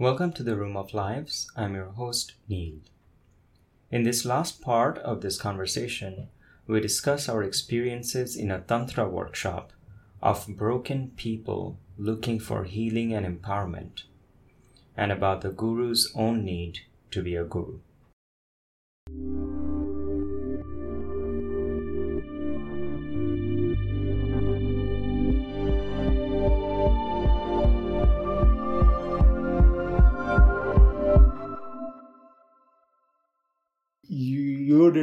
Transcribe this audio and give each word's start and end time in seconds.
Welcome 0.00 0.32
to 0.32 0.42
the 0.42 0.56
Room 0.56 0.78
of 0.78 0.94
Lives. 0.94 1.52
I'm 1.54 1.74
your 1.74 1.90
host, 1.90 2.32
Neil. 2.48 2.78
In 3.90 4.02
this 4.02 4.24
last 4.24 4.62
part 4.62 4.96
of 4.96 5.20
this 5.20 5.38
conversation, 5.38 6.28
we 6.66 6.80
discuss 6.80 7.28
our 7.28 7.42
experiences 7.42 8.34
in 8.34 8.50
a 8.50 8.62
Tantra 8.62 9.06
workshop 9.06 9.74
of 10.22 10.56
broken 10.56 11.10
people 11.16 11.78
looking 11.98 12.40
for 12.40 12.64
healing 12.64 13.12
and 13.12 13.26
empowerment, 13.26 14.04
and 14.96 15.12
about 15.12 15.42
the 15.42 15.50
Guru's 15.50 16.10
own 16.14 16.46
need 16.46 16.78
to 17.10 17.20
be 17.20 17.36
a 17.36 17.44
Guru. 17.44 17.80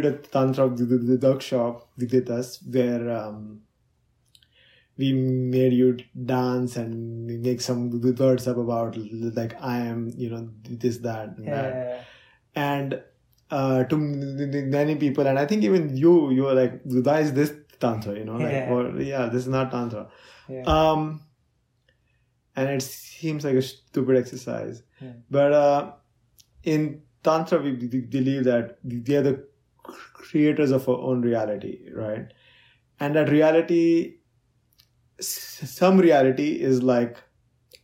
Did 0.01 0.05
a 0.13 0.17
tantra 0.17 0.67
workshop 0.67 1.87
with 1.97 2.29
us 2.29 2.59
where 2.63 3.09
um, 3.17 3.61
we 4.97 5.13
made 5.13 5.73
you 5.73 5.97
dance 6.25 6.75
and 6.75 7.41
make 7.41 7.61
some 7.61 7.89
words 8.17 8.47
up 8.47 8.57
about 8.57 8.97
like 9.35 9.61
I 9.61 9.77
am, 9.79 10.11
you 10.15 10.29
know, 10.29 10.49
this, 10.63 10.97
that, 10.99 11.37
and 11.37 11.45
Yeah. 11.45 11.61
that. 11.61 12.05
And 12.55 13.01
uh, 13.51 13.83
to 13.85 13.97
many 13.97 14.95
people, 14.95 15.27
and 15.27 15.37
I 15.39 15.45
think 15.45 15.63
even 15.63 15.95
you, 15.95 16.31
you 16.31 16.43
were 16.43 16.53
like, 16.53 16.81
why 16.83 17.19
is 17.19 17.33
this 17.33 17.53
tantra? 17.79 18.17
You 18.17 18.25
know, 18.25 18.37
like, 18.37 18.51
Yeah. 18.51 18.73
or 18.73 18.99
yeah, 19.01 19.25
this 19.27 19.43
is 19.43 19.47
not 19.47 19.71
tantra. 19.71 20.09
Yeah. 20.49 20.63
Um, 20.63 21.21
and 22.55 22.69
it 22.69 22.81
seems 22.81 23.45
like 23.45 23.55
a 23.55 23.61
stupid 23.61 24.17
exercise, 24.17 24.81
Yeah. 24.99 25.11
but 25.29 25.53
uh, 25.53 25.91
in 26.63 27.03
tantra, 27.23 27.61
we, 27.61 27.73
we 27.73 28.01
believe 28.01 28.45
that 28.45 28.79
we 28.83 29.15
are 29.15 29.21
the 29.21 29.45
creators 29.87 30.71
of 30.71 30.87
our 30.89 30.97
own 30.97 31.21
reality, 31.21 31.89
right? 31.93 32.33
And 32.99 33.15
that 33.15 33.29
reality, 33.29 34.17
some 35.19 35.99
reality 35.99 36.61
is 36.61 36.83
like 36.83 37.17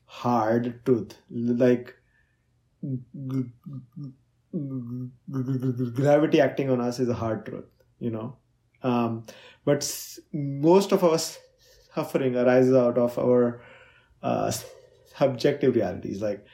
hard 0.06 0.84
truth, 0.86 1.18
like 1.32 1.96
gravity 5.94 6.40
acting 6.42 6.70
on 6.70 6.82
us 6.82 7.00
is 7.00 7.10
a 7.10 7.14
hard 7.14 7.46
truth, 7.46 7.66
you 8.00 8.10
know. 8.10 8.38
Um, 8.82 9.26
but 9.66 9.84
most 10.34 10.92
of 10.92 11.04
our 11.04 11.20
suffering 11.94 12.36
arises 12.36 12.76
out 12.76 12.98
of 12.98 13.18
our 13.18 13.62
uh, 14.22 14.52
subjective 15.18 15.76
realities, 15.76 16.22
like 16.22 16.46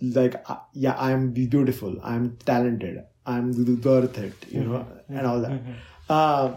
like 0.00 0.34
uh, 0.50 0.56
yeah, 0.72 0.96
I'm 0.98 1.32
beautiful, 1.32 1.98
I'm 2.02 2.36
talented, 2.38 3.04
I'm 3.26 3.52
worth 3.82 4.18
it, 4.18 4.34
you 4.50 4.64
know, 4.64 4.86
and 5.08 5.26
all 5.26 5.40
that. 5.40 5.50
Mhm. 5.52 5.74
Um, 6.10 6.56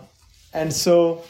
and 0.53 0.73
so 0.73 1.23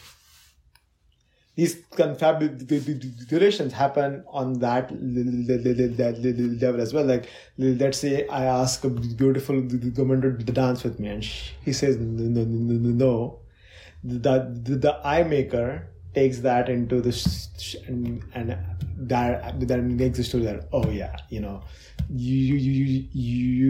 these 1.56 1.76
confabulations 1.96 3.74
happen 3.74 4.24
on 4.28 4.60
that 4.60 4.92
level 4.92 6.82
as 6.82 6.94
well. 6.94 7.06
Like, 7.06 7.30
let's 7.58 7.98
say 7.98 8.28
I 8.28 8.46
ask 8.46 8.84
a 8.84 8.90
beautiful 8.90 9.56
woman 9.98 10.22
to 10.22 10.52
dance 10.52 10.84
with 10.84 11.00
me, 11.00 11.10
and 11.10 11.24
he 11.24 11.74
says 11.74 11.98
no. 11.98 12.24
no, 12.24 12.44
no, 12.46 12.90
no. 13.06 13.40
The, 14.04 14.52
the 14.64 14.76
the 14.76 15.02
eye 15.04 15.24
maker 15.24 15.88
takes 16.14 16.40
that 16.40 16.70
into 16.70 17.02
the 17.02 17.12
sh- 17.12 17.76
and, 17.88 18.24
and 18.34 18.58
that 18.98 19.60
that 19.68 19.82
makes 19.84 20.18
the 20.18 20.24
story 20.24 20.44
that 20.44 20.68
oh 20.72 20.90
yeah 20.90 21.16
you 21.30 21.40
know 21.40 21.62
you 22.10 22.36
you 22.36 22.56
you 22.56 23.08
you 23.14 23.68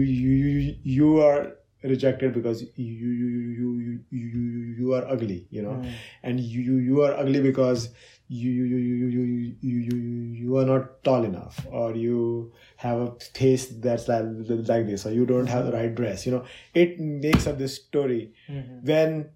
you, 0.60 0.76
you 0.82 1.20
are 1.20 1.56
rejected 1.82 2.32
because 2.34 2.62
you 2.76 2.92
you 3.06 3.10
you 3.10 3.70
you 3.70 4.00
you, 4.10 4.40
you 4.78 4.92
are 4.94 5.06
ugly 5.06 5.46
you 5.50 5.62
know 5.62 5.74
Mm. 5.74 5.92
and 6.24 6.40
you, 6.40 6.60
you 6.62 6.76
you 6.78 7.02
are 7.02 7.12
ugly 7.14 7.40
because 7.40 7.88
you 8.28 8.50
you, 8.50 8.64
you, 8.64 8.76
you, 8.76 9.06
you, 9.06 9.56
you, 9.60 9.78
you, 9.90 9.96
you 10.40 10.56
are 10.58 10.64
not 10.64 11.02
tall 11.04 11.24
enough 11.24 11.64
or 11.70 11.94
you 11.94 12.52
have 12.76 12.98
a 13.00 13.10
face 13.34 13.68
that's 13.68 14.06
like, 14.08 14.24
like 14.68 14.86
this 14.86 15.06
or 15.06 15.12
you 15.12 15.24
don't 15.24 15.46
have 15.46 15.66
the 15.66 15.72
right 15.72 15.94
dress 15.94 16.26
you 16.26 16.32
know 16.32 16.44
it 16.74 16.98
makes 17.00 17.46
up 17.46 17.58
this 17.58 17.76
story 17.76 18.32
Mhm. 18.50 18.82
when 18.92 19.30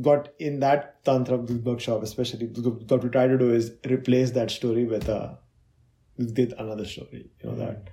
got 0.00 0.28
in 0.38 0.60
that 0.60 1.04
tantra 1.04 1.36
workshop 1.36 2.02
especially 2.02 2.46
what 2.46 3.02
we 3.02 3.10
try 3.10 3.26
to 3.26 3.36
do 3.36 3.52
is 3.52 3.72
replace 3.96 4.30
that 4.30 4.50
story 4.50 4.84
with 4.84 5.08
a 5.08 5.38
with 6.18 6.54
another 6.58 6.84
story 6.84 7.30
you 7.42 7.50
know 7.50 7.56
that 7.56 7.90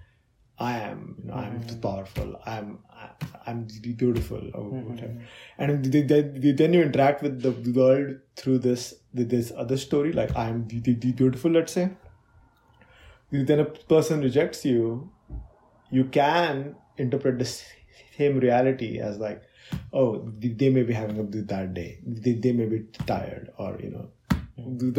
i 0.67 0.71
am 0.85 1.01
you 1.19 1.25
know 1.27 1.35
i'm 1.41 1.57
Mhm. 1.59 1.81
powerful 1.83 2.31
i'm 2.53 2.71
I- 3.03 3.27
i'm 3.51 3.59
beautiful 4.01 4.41
or 4.59 4.63
Mhm. 4.71 4.83
whatever 4.89 5.13
and 5.57 5.85
th- 5.91 6.07
th- 6.09 6.41
th- 6.45 6.55
then 6.61 6.73
you 6.77 6.81
interact 6.87 7.21
with 7.27 7.41
the 7.45 7.53
world 7.79 8.17
through 8.41 8.57
this 8.67 8.83
this 9.33 9.51
other 9.65 9.77
story 9.85 10.11
like 10.21 10.35
i'm 10.45 10.61
be- 10.73 10.81
be- 11.05 11.13
beautiful 11.23 11.51
let's 11.59 11.77
say 11.79 11.85
then 13.31 13.59
a 13.59 13.65
person 13.93 14.21
rejects 14.21 14.65
you 14.65 14.83
you 15.91 16.03
can 16.19 16.75
interpret 16.97 17.39
the 17.39 17.49
same 18.17 18.39
reality 18.39 18.91
as 18.99 19.17
like 19.25 19.41
oh 19.93 20.07
they 20.43 20.49
they 20.63 20.69
may 20.77 20.83
be 20.83 20.93
having 20.99 21.19
a 21.19 21.23
bad 21.53 21.73
day 21.73 21.89
they, 22.05 22.33
they 22.33 22.51
may 22.51 22.65
be 22.65 22.79
tired 23.13 23.51
or 23.57 23.71
you 23.83 23.89
know 23.95 24.07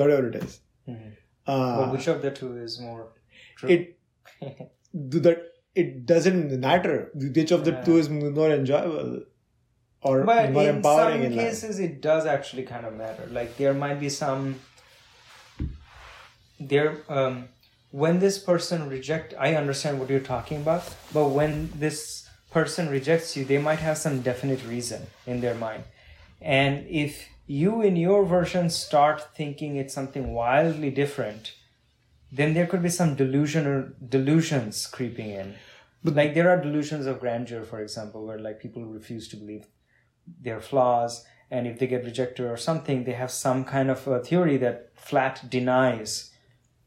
whatever 0.00 0.28
it 0.28 0.36
is 0.42 0.60
Mhm. 0.88 1.12
uh, 1.46 1.76
But 1.80 1.92
which 1.92 2.06
of 2.08 2.22
the 2.22 2.30
two 2.42 2.56
is 2.66 2.80
more 2.80 3.08
true? 3.56 3.68
it 3.68 3.98
that 5.24 5.49
it 5.74 6.06
doesn't 6.06 6.58
matter 6.60 7.10
which 7.14 7.50
of 7.50 7.64
the 7.64 7.72
Yeah. 7.72 7.84
two 7.84 7.96
is 7.98 8.08
more 8.10 8.50
enjoyable 8.50 9.22
or 10.02 10.24
but 10.24 10.50
more 10.52 10.62
in 10.64 10.76
empowering 10.76 11.22
some 11.22 11.32
in 11.32 11.36
life. 11.36 11.46
cases, 11.46 11.78
it 11.78 12.00
does 12.00 12.26
actually 12.26 12.62
kind 12.64 12.86
of 12.86 12.94
matter. 12.94 13.26
Like 13.30 13.56
there 13.56 13.74
might 13.74 14.00
be 14.00 14.08
some 14.08 14.60
there 16.58 16.98
um, 17.08 17.48
when 17.90 18.18
this 18.18 18.38
person 18.38 18.88
reject. 18.88 19.34
I 19.38 19.54
understand 19.54 19.98
what 20.00 20.10
you're 20.10 20.20
talking 20.20 20.58
about, 20.62 20.84
but 21.12 21.28
when 21.28 21.70
this 21.74 22.28
person 22.50 22.88
rejects 22.88 23.36
you, 23.36 23.44
they 23.44 23.58
might 23.58 23.78
have 23.78 23.96
some 23.98 24.20
definite 24.22 24.64
reason 24.66 25.06
in 25.26 25.40
their 25.40 25.54
mind, 25.54 25.84
and 26.40 26.86
if 26.88 27.28
you 27.46 27.82
in 27.82 27.96
your 27.96 28.24
version 28.24 28.70
start 28.70 29.34
thinking 29.36 29.76
it's 29.76 29.92
something 29.94 30.32
wildly 30.34 30.90
different 30.90 31.52
then 32.32 32.54
there 32.54 32.66
could 32.66 32.82
be 32.82 32.88
some 32.88 33.14
delusion 33.14 33.66
or 33.66 33.94
delusions 34.08 34.86
creeping 34.86 35.30
in. 35.30 35.54
But 36.02 36.14
like 36.14 36.34
there 36.34 36.48
are 36.48 36.60
delusions 36.60 37.06
of 37.06 37.20
grandeur, 37.20 37.62
for 37.62 37.80
example, 37.80 38.26
where 38.26 38.38
like 38.38 38.60
people 38.60 38.84
refuse 38.84 39.28
to 39.28 39.36
believe 39.36 39.66
their 40.40 40.60
flaws, 40.60 41.24
and 41.50 41.66
if 41.66 41.78
they 41.78 41.86
get 41.86 42.04
rejected 42.04 42.46
or 42.46 42.56
something, 42.56 43.04
they 43.04 43.12
have 43.12 43.30
some 43.30 43.64
kind 43.64 43.90
of 43.90 44.06
a 44.06 44.20
theory 44.20 44.56
that 44.58 44.90
flat 44.94 45.50
denies 45.50 46.32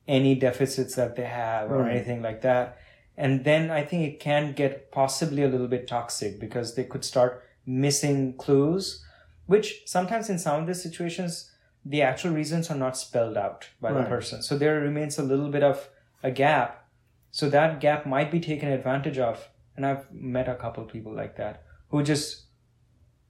any 0.07 0.35
deficits 0.35 0.95
that 0.95 1.15
they 1.15 1.25
have 1.25 1.71
or 1.71 1.87
anything 1.87 2.21
like 2.21 2.41
that. 2.41 2.77
And 3.15 3.43
then 3.43 3.69
I 3.69 3.83
think 3.83 4.03
it 4.03 4.19
can 4.19 4.53
get 4.53 4.91
possibly 4.91 5.43
a 5.43 5.47
little 5.47 5.67
bit 5.67 5.87
toxic 5.87 6.39
because 6.39 6.75
they 6.75 6.83
could 6.83 7.05
start 7.05 7.43
missing 7.65 8.35
clues, 8.37 9.05
which 9.45 9.83
sometimes 9.85 10.29
in 10.29 10.39
some 10.39 10.61
of 10.61 10.67
the 10.67 10.75
situations 10.75 11.51
the 11.85 12.01
actual 12.01 12.31
reasons 12.31 12.69
are 12.69 12.77
not 12.77 12.97
spelled 12.97 13.37
out 13.37 13.67
by 13.81 13.91
the 13.91 14.03
person. 14.03 14.41
So 14.41 14.57
there 14.57 14.79
remains 14.79 15.17
a 15.19 15.23
little 15.23 15.49
bit 15.49 15.63
of 15.63 15.89
a 16.21 16.31
gap. 16.31 16.85
So 17.31 17.49
that 17.49 17.79
gap 17.81 18.05
might 18.05 18.31
be 18.31 18.39
taken 18.39 18.69
advantage 18.69 19.17
of. 19.17 19.49
And 19.75 19.85
I've 19.85 20.11
met 20.13 20.47
a 20.47 20.55
couple 20.55 20.83
people 20.85 21.13
like 21.13 21.35
that 21.37 21.63
who 21.89 22.03
just 22.03 22.43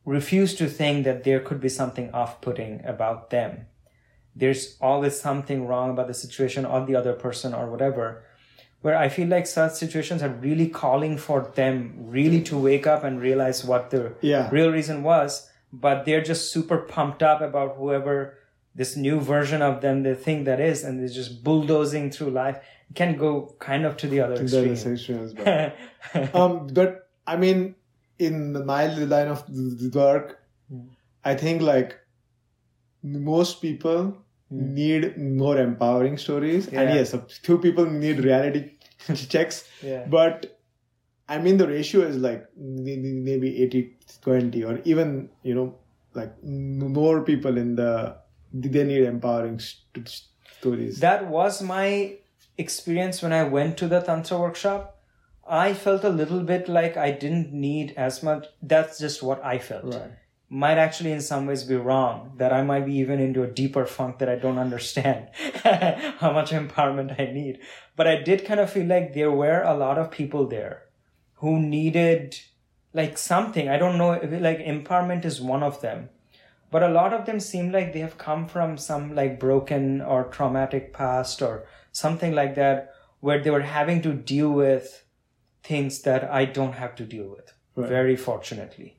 refuse 0.06 0.54
to 0.56 0.68
think 0.68 1.06
that 1.06 1.24
there 1.24 1.40
could 1.40 1.62
be 1.62 1.70
something 1.70 2.12
off 2.12 2.42
putting 2.42 2.84
about 2.86 3.30
them. 3.30 3.66
There's 4.36 4.78
always 4.82 5.20
something 5.20 5.66
wrong 5.68 5.92
about 5.92 6.08
the 6.08 6.14
situation 6.14 6.66
or 6.66 6.86
the 6.86 6.96
other 6.96 7.14
person 7.14 7.54
or 7.54 7.70
whatever. 7.70 8.24
Where 8.82 8.98
I 8.98 9.08
feel 9.08 9.30
like 9.30 9.48
such 9.48 9.74
situations 9.74 10.22
are 10.22 10.30
really 10.30 10.68
calling 10.68 11.18
for 11.18 11.50
them 11.56 11.94
really 11.98 12.42
to 12.44 12.58
wake 12.58 12.86
up 12.86 13.04
and 13.04 13.22
realize 13.22 13.64
what 13.64 13.90
the 13.92 14.14
Yeah. 14.22 14.50
real 14.52 14.72
reason 14.72 15.04
was, 15.04 15.50
but 15.72 16.04
they're 16.06 16.22
just 16.22 16.52
super 16.52 16.78
pumped 16.80 17.24
up 17.24 17.40
about 17.42 17.78
whoever 17.78 18.38
this 18.76 18.96
new 18.96 19.20
version 19.20 19.62
of 19.62 19.82
them 19.82 20.04
they 20.04 20.14
think 20.16 20.46
that 20.46 20.60
is, 20.60 20.84
and 20.84 21.00
they're 21.00 21.08
just 21.16 21.44
bulldozing 21.44 22.10
through 22.12 22.32
life. 22.32 22.58
It 22.90 22.96
can 22.96 23.16
go 23.18 23.56
kind 23.60 23.86
of 23.86 23.98
to 23.98 24.08
the 24.08 24.20
other 24.22 24.38
The 24.38 24.58
other 24.60 24.72
extreme. 24.72 25.20
as 25.24 25.34
well. 25.36 25.72
um, 26.34 26.68
but 26.68 27.10
I 27.28 27.38
mean, 27.38 27.76
in 28.20 28.66
my 28.66 28.88
line 28.88 29.28
of 29.28 29.46
the 29.48 29.92
work, 29.94 30.40
Mm. 30.72 30.88
I 31.26 31.36
think 31.36 31.62
like 31.62 32.00
most 33.04 33.62
people 33.62 34.18
Mm. 34.54 34.74
need 34.80 35.18
more 35.18 35.58
empowering 35.60 36.18
stories, 36.18 36.68
and 36.68 36.90
yes, 36.96 37.14
a 37.14 37.20
few 37.46 37.58
people 37.58 37.86
need 37.86 38.20
reality 38.20 38.72
checks, 39.34 39.64
yeah. 39.82 40.06
but 40.16 40.60
I 41.28 41.38
mean 41.40 41.58
the 41.58 41.68
ratio 41.68 42.02
is 42.02 42.18
like 42.18 42.46
maybe 42.56 43.14
maybe 43.30 43.50
80 43.64 43.98
20 44.22 44.64
or 44.64 44.80
even 44.94 45.30
you 45.42 45.56
know 45.56 45.76
like 46.14 46.34
more 46.44 47.22
people 47.30 47.58
in 47.58 47.76
the 47.76 48.16
they 48.54 48.84
need 48.84 49.04
empowering 49.04 49.60
st- 49.60 50.24
stories. 50.60 51.00
That 51.00 51.28
was 51.28 51.62
my 51.62 52.18
experience 52.58 53.22
when 53.22 53.34
I 53.34 53.44
went 53.44 53.78
to 53.78 53.88
the 53.88 54.00
Tantra 54.00 54.38
workshop. 54.38 55.02
I 55.48 55.74
felt 55.74 56.04
a 56.04 56.10
little 56.10 56.42
bit 56.42 56.70
like 56.70 56.96
I 56.96 57.12
didn't 57.12 57.52
need 57.52 57.94
as 57.98 58.24
much. 58.24 58.48
That's 58.62 59.00
just 59.00 59.22
what 59.22 59.44
I 59.44 59.60
felt. 59.60 59.94
Right. 59.94 60.12
Might 60.50 60.78
actually, 60.78 61.12
in 61.12 61.22
some 61.22 61.48
ways, 61.48 61.64
be 61.64 61.76
wrong. 61.76 62.34
That 62.38 62.54
I 62.54 62.62
might 62.62 62.86
be 62.86 62.96
even 62.98 63.20
into 63.20 63.44
a 63.44 63.48
deeper 63.48 63.86
funk 63.86 64.20
that 64.20 64.30
I 64.30 64.36
don't 64.36 64.60
understand 64.60 65.30
how 65.64 66.32
much 66.32 66.52
empowerment 66.52 67.20
I 67.20 67.34
need. 67.34 67.60
But 67.96 68.08
I 68.08 68.22
did 68.22 68.46
kind 68.46 68.60
of 68.60 68.70
feel 68.70 68.86
like 68.86 69.14
there 69.14 69.32
were 69.32 69.64
a 69.64 69.76
lot 69.76 69.98
of 69.98 70.12
people 70.12 70.48
there 70.48 70.84
who 71.36 71.60
needed 71.60 72.38
like 72.94 73.18
something. 73.18 73.68
I 73.68 73.78
don't 73.78 73.98
know, 73.98 74.12
if 74.12 74.42
like 74.42 74.60
empowerment 74.60 75.26
is 75.26 75.42
one 75.42 75.64
of 75.64 75.82
them. 75.82 76.10
But 76.74 76.82
a 76.82 76.90
lot 76.90 77.14
of 77.14 77.28
them 77.28 77.40
seem 77.40 77.72
like 77.72 77.94
they 77.94 78.00
have 78.00 78.18
come 78.18 78.48
from 78.48 78.80
some 78.80 79.14
like 79.14 79.40
broken 79.40 80.02
or 80.02 80.24
traumatic 80.24 80.92
past 80.92 81.44
or 81.44 81.68
something 81.92 82.34
like 82.34 82.56
that 82.56 82.96
where 83.20 83.40
they 83.40 83.52
were 83.52 83.62
having 83.62 84.02
to 84.02 84.12
deal 84.12 84.50
with 84.50 85.06
things 85.62 86.02
that 86.02 86.24
I 86.24 86.46
don't 86.46 86.74
have 86.74 86.96
to 86.96 87.06
deal 87.06 87.30
with. 87.30 87.54
Right. 87.76 87.88
Very 87.88 88.16
fortunately. 88.16 88.98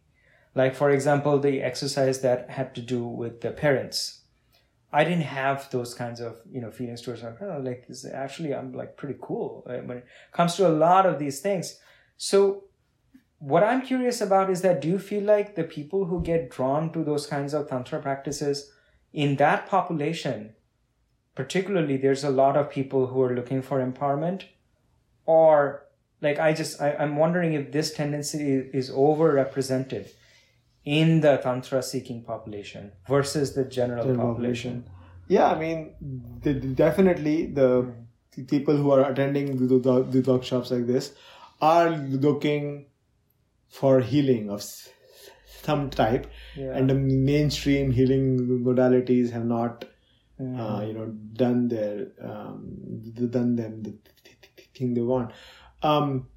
Like, 0.55 0.77
for 0.77 0.91
example, 0.91 1.41
the 1.41 1.63
exercise 1.63 2.21
that 2.21 2.49
had 2.49 2.77
to 2.77 2.81
do 2.81 3.05
with 3.09 3.41
the 3.41 3.51
parents. 3.51 4.21
I 4.93 5.03
didn't 5.03 5.23
have 5.23 5.69
those 5.73 5.95
kinds 5.95 6.21
of, 6.21 6.37
you 6.49 6.61
know, 6.61 6.71
feelings 6.71 7.03
towards 7.03 7.25
like, 7.25 7.43
oh, 7.43 7.61
like 7.61 7.89
this 7.89 8.05
actually, 8.05 8.55
I'm 8.55 8.73
like 8.73 8.97
pretty 8.97 9.19
cool 9.21 9.65
when 9.67 9.99
it 9.99 10.07
comes 10.31 10.55
to 10.55 10.69
a 10.69 10.77
lot 10.87 11.07
of 11.07 11.19
these 11.19 11.41
things. 11.41 11.81
So 12.19 12.67
what 13.53 13.63
I'm 13.63 13.83
curious 13.83 14.21
about 14.21 14.51
is 14.51 14.61
that 14.63 14.81
do 14.81 14.89
you 14.89 14.99
feel 14.99 15.23
like 15.23 15.55
the 15.55 15.65
people 15.65 16.07
who 16.07 16.23
get 16.23 16.51
drawn 16.51 16.91
to 16.93 17.05
those 17.05 17.27
kinds 17.27 17.53
of 17.55 17.69
tantra 17.69 18.01
practices 18.01 18.71
in 19.13 19.37
that 19.37 19.67
population, 19.69 20.55
particularly, 21.35 21.97
there's 21.97 22.25
a 22.25 22.31
lot 22.31 22.57
of 22.57 22.71
people 22.71 23.09
who 23.09 23.23
are 23.23 23.35
looking 23.35 23.61
for 23.63 23.79
empowerment, 23.85 24.45
or 25.27 25.85
like 26.21 26.39
I 26.39 26.53
just 26.53 26.81
I, 26.81 26.95
I'm 26.95 27.17
wondering 27.17 27.53
if 27.55 27.71
this 27.73 27.93
tendency 27.95 28.43
is 28.81 28.91
overrepresented 28.91 30.09
in 30.85 31.21
the 31.21 31.37
tantra 31.39 31.83
seeking 31.83 32.23
population 32.25 32.93
versus 33.09 33.55
the 33.55 33.65
general 33.65 34.05
General 34.07 34.29
population. 34.35 34.85
Yeah, 35.29 35.47
I 35.53 35.59
mean, 35.59 35.95
the, 36.43 36.53
the- 36.53 36.75
definitely 36.75 37.47
the, 37.47 37.93
the 38.37 38.45
people 38.45 38.77
who 38.77 38.91
are 38.91 39.11
attending 39.11 39.57
the, 39.57 39.79
the, 39.79 40.03
the 40.21 40.33
workshops 40.33 40.71
like 40.71 40.87
this 40.87 41.15
are 41.61 41.91
looking 42.27 42.87
for 43.79 44.01
healing 44.01 44.51
of 44.57 44.63
some 45.63 45.91
type, 45.91 46.27
Yeah. 46.57 46.73
and 46.77 46.91
the 46.91 46.95
mainstream 46.95 47.91
healing 47.91 48.27
modalities 48.69 49.31
have 49.37 49.47
not, 49.53 49.85
uh, 50.41 50.85
you 50.87 50.93
know, 50.99 51.07
done 51.45 51.69
their 51.69 52.09
um, 52.33 52.61
done 53.39 53.57
them 53.57 53.83
the 53.83 53.95
thing 54.75 54.95
they 54.95 55.01
want. 55.13 55.33
Um, 55.83 56.29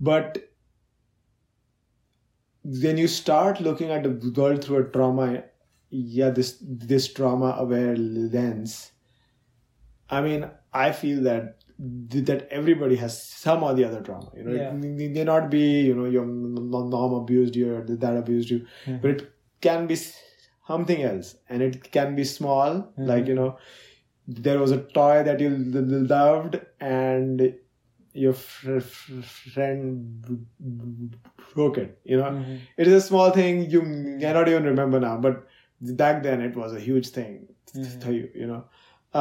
but 0.00 0.38
when 2.64 2.96
you 2.98 3.06
start 3.08 3.60
looking 3.60 3.90
at 3.90 4.02
the 4.02 4.32
world 4.40 4.64
through 4.64 4.78
a 4.78 4.84
trauma 4.84 5.44
yeah 5.90 6.30
this 6.30 6.56
this 6.62 7.12
trauma 7.12 7.54
aware 7.58 7.96
lens 7.96 8.92
i 10.10 10.20
mean 10.20 10.48
i 10.72 10.90
feel 10.92 11.22
that 11.22 11.63
that 12.28 12.46
everybody 12.50 12.96
has 12.96 13.16
some 13.22 13.62
or 13.68 13.72
the 13.78 13.84
other 13.88 14.00
trauma 14.08 14.30
you 14.36 14.44
know 14.44 14.54
Yeah. 14.58 14.74
it 14.74 15.10
may 15.16 15.24
not 15.30 15.48
be 15.54 15.64
you 15.88 15.94
know 15.94 16.04
your 16.16 16.24
mom 16.26 17.14
abused 17.20 17.56
you 17.62 17.74
or 17.74 17.80
dad 18.04 18.16
abused 18.22 18.50
you 18.54 18.60
Mhm. 18.86 19.00
but 19.02 19.10
it 19.16 19.24
can 19.68 19.86
be 19.92 19.96
something 20.68 21.02
else 21.10 21.34
and 21.48 21.62
it 21.68 21.80
can 21.98 22.14
be 22.20 22.24
small 22.32 22.78
Mm-hmm. 22.82 23.06
like 23.12 23.26
you 23.32 23.36
know 23.40 23.50
there 24.46 24.58
was 24.64 24.70
a 24.76 24.80
toy 24.98 25.22
that 25.28 25.40
you 25.46 25.50
loved 26.14 26.56
and 26.80 27.42
your 28.24 28.32
fr- 28.32 28.80
fr- 28.80 29.22
friend 29.54 30.46
broke 31.54 31.78
it 31.84 31.98
you 32.12 32.16
know 32.20 32.30
Mhm. 32.30 32.58
it 32.76 32.86
is 32.92 32.94
a 33.02 33.06
small 33.08 33.30
thing 33.40 33.64
you 33.74 33.82
cannot 34.24 34.48
even 34.52 34.64
remember 34.72 35.00
now 35.00 35.16
but 35.26 35.42
back 36.04 36.22
then 36.28 36.40
it 36.50 36.56
was 36.62 36.72
a 36.80 36.84
huge 36.88 37.08
thing 37.18 37.34
to 38.04 38.12
you 38.20 38.28
you 38.42 38.46
know 38.52 38.62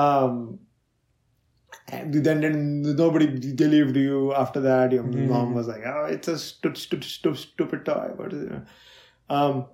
um 0.04 0.38
and 1.90 2.14
then, 2.14 2.42
then 2.42 2.81
nobody 2.81 3.28
believed 3.54 3.96
you 3.96 4.34
after 4.34 4.60
that 4.62 4.92
your 4.92 5.04
Mhm. 5.04 5.28
mom 5.28 5.54
was 5.54 5.68
like 5.68 5.84
oh 5.86 6.06
it's 6.06 6.28
a 6.28 6.38
stu- 6.38 6.75
stu- 6.75 7.02
stu- 7.02 7.36
stupid 7.36 7.86
toy 7.86 8.12
what 8.16 8.34
is 8.34 8.44
it 8.44 8.62
um 9.30 9.66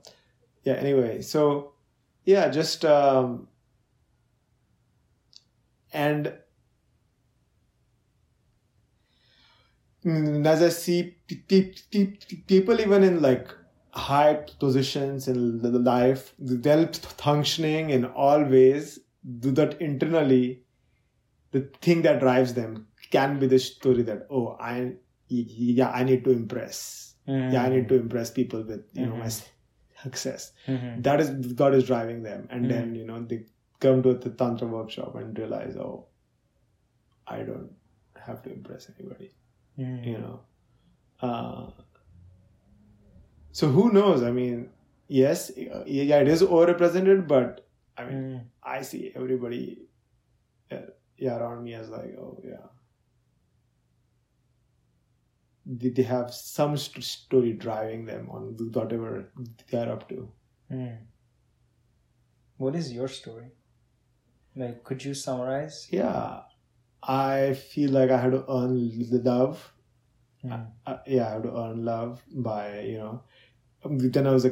yeah 0.64 0.74
anyway 0.74 1.22
so 1.22 1.74
yeah 2.26 2.48
just 2.50 2.86
um 2.86 3.48
and 5.94 6.34
mm, 10.06 10.46
as 10.46 10.62
I 10.62 10.70
see 10.70 11.16
pe- 11.28 11.36
pe- 11.48 11.74
pe- 11.92 12.36
people 12.48 12.80
even 12.82 13.04
in 13.04 13.22
like 13.22 13.48
high 13.92 14.36
positions 14.60 15.28
in 15.28 15.84
life, 15.84 16.34
they're 16.40 16.88
functioning 16.94 17.90
in 17.90 18.06
all 18.06 18.44
ways 18.44 19.00
do 19.40 19.52
that 19.52 19.82
internally. 19.82 20.64
The 21.52 21.62
thing 21.82 22.04
that 22.04 22.20
drives 22.20 22.54
them 22.54 22.88
can 23.12 23.40
be 23.40 23.48
the 23.48 23.60
story 23.60 24.04
that 24.04 24.28
oh 24.30 24.56
I 24.60 24.94
yeah 25.28 25.90
I 25.92 26.04
need 26.04 26.24
to 26.26 26.32
impress 26.32 27.16
yeah 27.26 27.64
I 27.64 27.70
need 27.70 27.88
to 27.90 27.96
mm-hmm. 27.96 28.04
impress 28.04 28.32
people 28.32 28.64
with 28.64 28.86
you 28.94 29.06
know 29.06 29.16
my 29.16 29.26
mm-hmm. 29.26 30.04
success 30.04 30.52
Mhm. 30.68 31.04
that 31.04 31.20
is 31.20 31.30
God 31.54 31.74
is 31.74 31.86
driving 31.88 32.24
them, 32.24 32.48
and 32.50 32.62
mm-hmm. 32.62 32.72
then 32.72 32.96
you 32.96 33.06
know 33.06 33.22
they 33.22 33.46
come 33.80 34.04
to 34.04 34.14
the 34.14 34.30
tantra 34.32 34.68
workshop 34.68 35.16
and 35.16 35.38
realize, 35.38 35.76
oh, 35.78 36.06
I 37.28 37.38
don't 37.44 37.72
have 38.16 38.42
to 38.44 38.52
impress 38.52 38.90
anybody, 39.00 39.32
you 39.78 40.18
know. 40.18 40.42
Uh, 41.22 41.72
so 43.52 43.70
who 43.70 43.92
knows? 43.92 44.22
I 44.24 44.32
mean, 44.32 44.70
yes, 45.08 45.52
yeah, 45.56 46.20
it 46.20 46.28
is 46.28 46.44
overrepresented, 46.44 47.28
but 47.28 47.66
I 47.98 48.06
mean. 48.06 48.42
I 48.64 48.82
see 48.82 49.12
everybody, 49.16 49.88
yeah, 51.20 51.38
around 51.38 51.64
me 51.64 51.74
as 51.74 51.90
like, 51.90 52.16
oh 52.20 52.40
yeah. 52.44 52.68
They 55.66 55.90
they 55.90 56.04
have 56.04 56.34
some 56.34 56.78
st- 56.78 57.04
story 57.04 57.54
driving 57.54 58.06
them 58.06 58.30
on 58.32 58.56
whatever 58.74 59.32
they're 59.70 59.92
up 59.92 60.08
to. 60.10 60.30
Mm. 60.72 60.98
What 62.58 62.76
is 62.76 62.92
your 62.92 63.08
story? 63.08 63.52
Like, 64.56 64.84
could 64.84 65.04
you 65.04 65.14
summarize? 65.14 65.88
yeah 65.92 66.42
i 67.02 67.54
feel 67.54 67.92
like 67.92 68.10
i 68.12 68.18
had 68.22 68.32
to 68.32 68.44
earn 68.54 68.74
the 69.12 69.22
love 69.24 69.72
Mm. 70.44 70.68
uh, 70.86 70.98
yeah 71.08 71.28
i 71.28 71.32
had 71.34 71.44
to 71.44 71.54
earn 71.62 71.86
love 71.86 72.22
by 72.48 72.80
you 72.82 72.98
know 72.98 73.24
then 74.16 74.28
i 74.28 74.32
was 74.32 74.46
a 74.46 74.52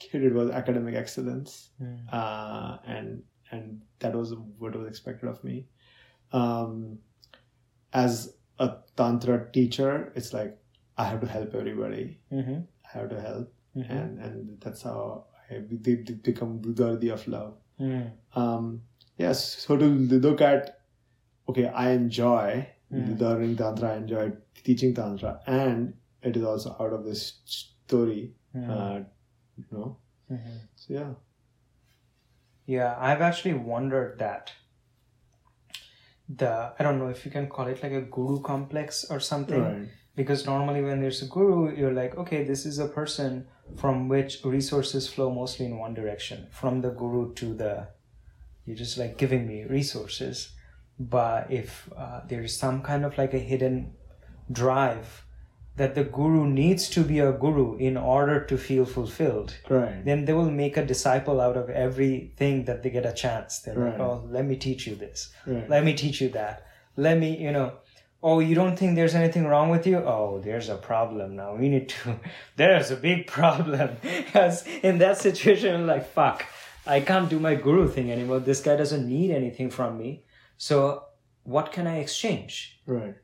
kid 0.00 0.24
it 0.28 0.34
was 0.34 0.50
academic 0.50 0.94
excellence 0.96 1.70
Mm. 1.80 1.98
uh, 2.12 2.78
and 2.86 3.22
and 3.50 3.80
that 4.00 4.14
was 4.14 4.34
what 4.58 4.74
was 4.76 4.86
expected 4.88 5.28
of 5.28 5.42
me 5.44 5.66
um, 6.32 6.98
as 7.92 8.34
a 8.58 8.76
tantra 8.96 9.50
teacher 9.52 10.12
it's 10.14 10.32
like 10.32 10.58
i 10.96 11.04
have 11.04 11.20
to 11.20 11.26
help 11.26 11.54
everybody 11.54 12.18
Mhm. 12.32 12.66
i 12.84 12.98
have 12.98 13.08
to 13.10 13.20
help 13.20 13.52
Mhm. 13.76 13.90
and 13.90 14.18
and 14.18 14.60
that's 14.60 14.82
how 14.82 15.24
i 15.50 15.58
be- 15.58 15.76
be- 15.76 16.14
become 16.30 16.60
worthy 16.82 17.08
of 17.10 17.26
love 17.28 17.54
Mm. 17.80 18.10
um 18.34 18.82
yes 19.16 19.42
so 19.66 19.76
to 19.76 19.86
look 20.26 20.40
at 20.40 20.80
okay 21.48 21.66
i 21.84 21.90
enjoy 21.90 22.66
Mm. 22.92 23.20
learning 23.20 23.54
tantra 23.56 23.90
i 23.92 23.96
enjoy 24.02 24.32
teaching 24.64 24.94
tantra 24.94 25.40
and 25.46 25.94
it 26.22 26.36
is 26.36 26.42
also 26.52 26.74
out 26.80 26.92
of 26.98 27.04
this 27.04 27.22
story 27.44 28.34
Mm. 28.54 28.68
uh 28.76 28.98
you 29.56 29.64
know 29.70 29.96
Mhm. 30.30 30.58
so 30.74 30.94
yeah 30.94 31.14
Yeah, 32.68 32.94
I've 33.00 33.22
actually 33.22 33.54
wondered 33.54 34.18
that. 34.18 34.52
The 36.28 36.74
I 36.78 36.82
don't 36.82 36.98
know 36.98 37.08
if 37.08 37.24
you 37.24 37.30
can 37.30 37.48
call 37.48 37.66
it 37.66 37.82
like 37.82 37.92
a 37.92 38.02
guru 38.02 38.42
complex 38.42 39.06
or 39.08 39.20
something. 39.20 39.62
right 39.62 39.88
Because 40.14 40.44
normally 40.44 40.82
when 40.82 41.00
there's 41.00 41.22
a 41.22 41.26
guru, 41.26 41.74
you're 41.74 41.94
like, 41.94 42.18
okay, 42.18 42.44
this 42.44 42.66
is 42.66 42.78
a 42.78 42.88
person 42.88 43.46
from 43.76 44.08
which 44.08 44.44
resources 44.44 45.08
flow 45.08 45.30
mostly 45.32 45.64
in 45.64 45.78
one 45.78 45.94
direction, 45.94 46.48
from 46.50 46.82
the 46.82 46.90
guru 46.90 47.32
to 47.34 47.54
the. 47.54 47.88
You're 48.66 48.76
just 48.76 48.98
like 48.98 49.16
giving 49.16 49.46
me 49.46 49.64
resources, 49.64 50.50
but 50.98 51.50
if 51.50 51.88
uh, 51.96 52.20
there's 52.28 52.54
some 52.64 52.82
kind 52.82 53.06
of 53.06 53.16
like 53.16 53.32
a 53.32 53.38
hidden 53.38 53.94
drive 54.52 55.24
that 55.78 55.94
the 55.94 56.04
guru 56.04 56.46
needs 56.46 56.88
to 56.90 57.02
be 57.02 57.18
a 57.20 57.32
guru 57.32 57.76
in 57.76 57.96
order 57.96 58.44
to 58.44 58.56
feel 58.58 58.84
fulfilled, 58.84 59.54
right 59.68 60.04
then 60.04 60.24
they 60.24 60.32
will 60.32 60.50
make 60.50 60.76
a 60.76 60.84
disciple 60.84 61.40
out 61.40 61.56
of 61.56 61.70
everything 61.70 62.64
that 62.66 62.82
they 62.82 62.90
get 62.90 63.06
a 63.06 63.12
chance. 63.12 63.60
They're 63.60 63.74
like, 63.74 63.98
oh, 64.00 64.24
let 64.28 64.44
me 64.44 64.56
teach 64.56 64.86
you 64.86 64.94
this. 64.94 65.30
right 65.46 65.68
Let 65.68 65.84
me 65.84 65.94
teach 65.94 66.20
you 66.20 66.28
that. 66.30 66.66
Let 66.96 67.16
me, 67.18 67.36
you 67.38 67.52
know, 67.52 67.72
oh, 68.22 68.40
you 68.40 68.54
don't 68.54 68.76
think 68.78 68.96
there's 68.96 69.14
anything 69.14 69.46
wrong 69.46 69.68
with 69.70 69.86
you? 69.86 69.98
Oh, 69.98 70.40
there's 70.44 70.68
a 70.68 70.76
problem 70.76 71.36
now. 71.36 71.54
We 71.54 71.68
need 71.68 71.88
to, 71.90 72.20
there's 72.56 72.90
a 72.90 72.96
big 72.96 73.26
problem. 73.26 73.96
Because 74.02 74.66
in 74.82 74.98
that 74.98 75.18
situation, 75.18 75.74
I'm 75.74 75.86
like, 75.86 76.06
fuck, 76.12 76.44
I 76.86 77.00
can't 77.00 77.28
do 77.30 77.38
my 77.38 77.54
guru 77.54 77.88
thing 77.88 78.10
anymore. 78.10 78.40
This 78.40 78.60
guy 78.60 78.76
doesn't 78.76 79.06
need 79.08 79.30
anything 79.30 79.70
from 79.70 79.96
me. 79.98 80.24
So 80.56 81.04
what 81.44 81.72
can 81.72 81.86
I 81.86 81.98
exchange? 81.98 82.80
right 82.86 83.14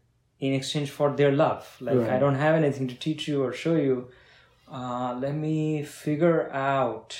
in 0.45 0.53
exchange 0.53 0.91
for 0.91 1.09
their 1.17 1.33
love. 1.33 1.77
Like, 1.81 1.97
I 2.11 2.19
don't 2.19 2.35
have 2.35 2.55
anything 2.55 2.87
to 2.89 2.95
teach 2.95 3.27
you 3.29 3.43
or 3.43 3.53
show 3.53 3.77
you. 3.77 4.09
Uh, 4.71 5.17
let 5.19 5.35
me 5.35 5.83
figure 5.83 6.51
out. 6.53 7.19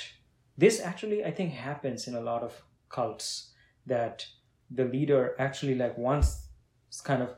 This 0.57 0.79
actually, 0.79 1.25
I 1.25 1.31
think, 1.31 1.53
happens 1.53 2.07
in 2.07 2.15
a 2.15 2.21
lot 2.21 2.43
of 2.43 2.61
cults 2.89 3.51
that 3.85 4.27
the 4.69 4.85
leader 4.85 5.35
actually 5.37 5.75
like 5.75 5.97
wants 5.97 6.47
kind 7.03 7.21
of 7.21 7.35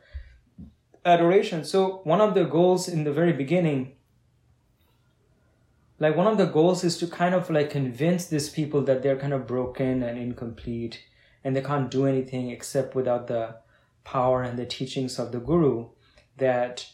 adoration. 1.05 1.63
So 1.63 2.01
one 2.03 2.21
of 2.21 2.33
the 2.33 2.43
goals 2.43 2.87
in 2.87 3.03
the 3.03 3.11
very 3.11 3.33
beginning, 3.33 3.93
like 5.99 6.15
one 6.15 6.27
of 6.27 6.37
the 6.37 6.45
goals 6.45 6.83
is 6.83 6.97
to 6.99 7.07
kind 7.07 7.33
of 7.33 7.49
like 7.49 7.69
convince 7.69 8.27
these 8.27 8.49
people 8.49 8.81
that 8.83 9.01
they're 9.01 9.17
kind 9.17 9.33
of 9.33 9.47
broken 9.47 10.03
and 10.03 10.17
incomplete 10.19 11.03
and 11.43 11.55
they 11.55 11.61
can't 11.61 11.89
do 11.89 12.05
anything 12.05 12.51
except 12.51 12.93
without 12.93 13.27
the 13.27 13.55
power 14.15 14.39
and 14.47 14.57
the 14.59 14.65
teachings 14.77 15.19
of 15.19 15.31
the 15.31 15.39
guru 15.49 15.75
that 16.37 16.85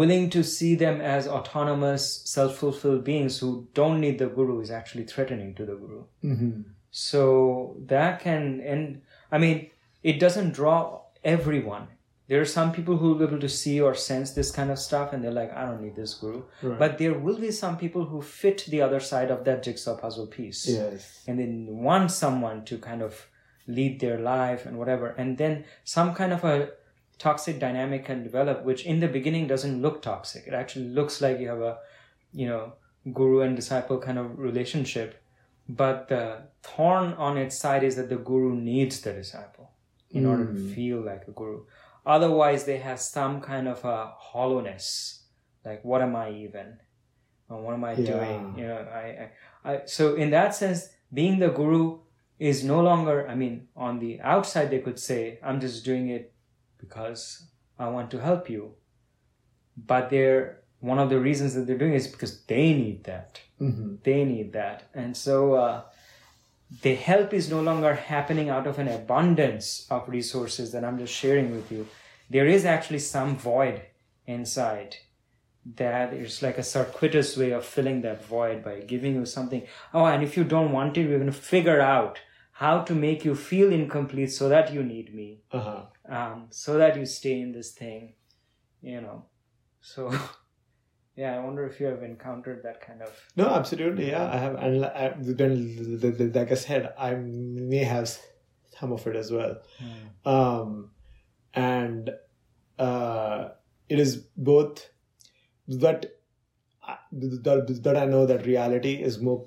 willing 0.00 0.24
to 0.36 0.42
see 0.42 0.74
them 0.84 1.00
as 1.00 1.26
autonomous 1.36 2.04
self-fulfilled 2.36 3.02
beings 3.04 3.38
who 3.40 3.50
don't 3.80 4.00
need 4.04 4.18
the 4.18 4.26
guru 4.38 4.56
is 4.60 4.70
actually 4.80 5.04
threatening 5.12 5.54
to 5.58 5.64
the 5.70 5.76
guru 5.82 6.02
Mm-hmm. 6.24 6.50
so 6.90 7.76
that 7.92 8.20
can 8.24 8.42
and 8.72 8.82
i 9.30 9.38
mean 9.44 9.70
it 10.02 10.18
doesn't 10.24 10.52
draw 10.60 10.80
everyone 11.36 11.86
there 12.30 12.40
are 12.44 12.50
some 12.58 12.70
people 12.72 12.96
who 12.98 13.06
will 13.08 13.18
be 13.20 13.24
able 13.30 13.40
to 13.40 13.48
see 13.48 13.76
or 13.80 13.94
sense 13.94 14.32
this 14.32 14.50
kind 14.58 14.70
of 14.74 14.78
stuff 14.88 15.12
and 15.12 15.22
they're 15.22 15.38
like 15.42 15.52
i 15.60 15.64
don't 15.68 15.82
need 15.86 15.96
this 15.96 16.14
guru 16.14 16.42
Right. 16.62 16.78
but 16.82 16.98
there 16.98 17.14
will 17.26 17.38
be 17.46 17.50
some 17.64 17.76
people 17.84 18.04
who 18.10 18.20
fit 18.40 18.58
the 18.74 18.82
other 18.86 19.00
side 19.10 19.30
of 19.36 19.44
that 19.44 19.62
jigsaw 19.66 19.96
puzzle 20.04 20.26
piece 20.38 20.66
Yes. 20.68 21.22
and 21.28 21.38
then 21.40 21.52
want 21.88 22.10
someone 22.10 22.64
to 22.70 22.78
kind 22.90 23.02
of 23.08 23.26
lead 23.68 24.00
their 24.00 24.18
life 24.18 24.66
and 24.66 24.76
whatever. 24.78 25.08
And 25.18 25.38
then 25.38 25.64
some 25.84 26.14
kind 26.14 26.32
of 26.32 26.42
a 26.44 26.70
toxic 27.18 27.58
dynamic 27.60 28.04
can 28.06 28.22
develop 28.24 28.64
which 28.64 28.84
in 28.86 29.00
the 29.00 29.08
beginning 29.08 29.46
doesn't 29.46 29.80
look 29.82 30.02
toxic. 30.02 30.44
It 30.48 30.54
actually 30.54 30.88
looks 30.88 31.20
like 31.20 31.38
you 31.38 31.48
have 31.48 31.60
a 31.60 31.78
you 32.32 32.46
know 32.48 32.72
guru 33.12 33.40
and 33.42 33.54
disciple 33.56 33.98
kind 33.98 34.18
of 34.18 34.38
relationship. 34.38 35.22
But 35.68 36.08
the 36.08 36.24
thorn 36.62 37.12
on 37.14 37.36
its 37.36 37.58
side 37.58 37.84
is 37.84 37.96
that 37.96 38.08
the 38.08 38.16
guru 38.16 38.54
needs 38.56 39.00
the 39.02 39.12
disciple 39.12 39.70
in 40.10 40.24
order 40.24 40.46
to 40.46 40.52
Mm. 40.58 40.74
feel 40.74 41.00
like 41.02 41.28
a 41.28 41.32
guru. 41.32 41.64
Otherwise 42.06 42.64
they 42.64 42.78
have 42.78 42.98
some 43.00 43.40
kind 43.42 43.68
of 43.68 43.84
a 43.84 43.98
hollowness 44.30 45.24
like 45.64 45.84
what 45.84 46.00
am 46.00 46.16
i 46.16 46.30
even? 46.30 46.78
What 47.48 47.74
am 47.74 47.84
i 47.84 47.92
Yeah. 47.92 48.04
doing? 48.14 48.54
You 48.58 48.66
know 48.68 48.80
I, 49.02 49.04
I 49.24 49.30
I, 49.70 49.80
so 49.86 50.14
in 50.14 50.30
that 50.30 50.54
sense, 50.54 50.88
being 51.12 51.38
the 51.38 51.48
guru 51.50 51.98
is 52.38 52.64
no 52.64 52.80
longer. 52.80 53.26
I 53.28 53.34
mean, 53.34 53.68
on 53.76 53.98
the 53.98 54.20
outside, 54.20 54.70
they 54.70 54.80
could 54.80 54.98
say, 54.98 55.38
"I'm 55.42 55.60
just 55.60 55.84
doing 55.84 56.08
it 56.08 56.32
because 56.78 57.48
I 57.78 57.88
want 57.88 58.10
to 58.12 58.18
help 58.18 58.48
you," 58.48 58.74
but 59.76 60.10
they're 60.10 60.60
one 60.80 60.98
of 60.98 61.10
the 61.10 61.20
reasons 61.20 61.54
that 61.54 61.66
they're 61.66 61.78
doing 61.78 61.94
it 61.94 61.96
is 61.96 62.06
because 62.06 62.44
they 62.44 62.72
need 62.72 63.04
that. 63.04 63.40
Mm-hmm. 63.60 63.96
They 64.04 64.24
need 64.24 64.52
that, 64.52 64.84
and 64.94 65.16
so 65.16 65.54
uh, 65.54 65.82
the 66.82 66.94
help 66.94 67.32
is 67.32 67.50
no 67.50 67.60
longer 67.60 67.94
happening 67.94 68.48
out 68.50 68.66
of 68.66 68.78
an 68.78 68.88
abundance 68.88 69.86
of 69.90 70.08
resources 70.08 70.72
that 70.72 70.84
I'm 70.84 70.98
just 70.98 71.14
sharing 71.14 71.50
with 71.50 71.72
you. 71.72 71.88
There 72.30 72.46
is 72.46 72.64
actually 72.64 72.98
some 72.98 73.36
void 73.36 73.82
inside 74.26 74.96
that 75.76 76.12
is 76.12 76.42
like 76.42 76.58
a 76.58 76.62
circuitous 76.62 77.36
way 77.36 77.50
of 77.50 77.64
filling 77.64 78.02
that 78.02 78.24
void 78.24 78.62
by 78.62 78.80
giving 78.80 79.14
you 79.14 79.26
something. 79.26 79.66
Oh, 79.92 80.04
and 80.06 80.22
if 80.22 80.36
you 80.36 80.44
don't 80.44 80.72
want 80.72 80.96
it, 80.96 81.08
we're 81.08 81.18
going 81.18 81.32
to 81.32 81.32
figure 81.32 81.80
out 81.80 82.20
how 82.60 82.80
to 82.90 82.94
make 82.94 83.24
you 83.24 83.34
feel 83.36 83.72
incomplete 83.72 84.32
so 84.36 84.48
that 84.52 84.72
you 84.76 84.82
need 84.82 85.14
me, 85.14 85.26
Uh-huh. 85.58 85.82
um, 86.18 86.46
so 86.50 86.76
that 86.78 86.96
you 87.00 87.06
stay 87.06 87.40
in 87.40 87.52
this 87.52 87.70
thing, 87.72 88.14
you 88.82 89.00
know. 89.00 89.18
So, 89.80 90.08
yeah, 91.16 91.36
I 91.36 91.44
wonder 91.44 91.64
if 91.66 91.78
you 91.80 91.86
have 91.86 92.02
encountered 92.02 92.64
that 92.64 92.80
kind 92.80 93.00
of. 93.02 93.12
No, 93.36 93.46
absolutely. 93.60 94.10
Yeah, 94.10 94.24
I 94.32 94.36
have, 94.38 94.56
and 94.56 94.84
I- 94.86 95.14
then, 95.18 96.32
like 96.34 96.50
I 96.50 96.54
said, 96.54 96.92
I 96.98 97.14
may 97.14 97.84
have 97.84 98.10
some 98.78 98.92
of 98.92 99.06
it 99.06 99.14
as 99.24 99.30
well. 99.30 99.54
Um, 100.24 100.90
and 101.54 102.10
uh, 102.78 103.48
it 103.88 103.98
is 104.00 104.16
both 104.36 104.88
that 105.68 106.06
I- 106.82 106.98
that 107.12 107.82
that 107.84 107.96
I 107.96 108.06
know 108.06 108.26
that 108.26 108.46
reality 108.46 108.94
is 109.10 109.20
more 109.20 109.40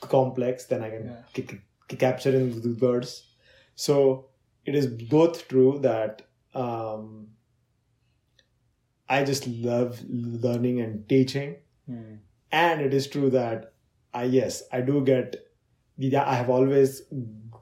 complex 0.00 0.64
than 0.72 0.82
I 0.82 0.90
can 0.90 1.06
Yeah. 1.06 1.22
C- 1.90 1.96
c- 1.98 2.30
in 2.30 2.60
the 2.60 2.74
words. 2.86 3.34
So 3.74 4.28
it 4.64 4.74
is 4.74 4.86
both 4.86 5.48
true 5.48 5.78
that 5.80 6.22
um, 6.54 7.28
I 9.08 9.24
just 9.24 9.46
love 9.46 10.02
learning 10.08 10.80
and 10.80 11.08
teaching 11.08 11.56
Hmm. 11.86 12.16
and 12.52 12.82
it 12.82 12.92
is 12.92 13.06
true 13.06 13.30
that 13.30 13.72
I 14.12 14.24
yes 14.24 14.62
I 14.70 14.80
do 14.82 15.02
get 15.02 15.36
yeah 15.96 16.24
I 16.28 16.34
have 16.34 16.50
always 16.50 17.00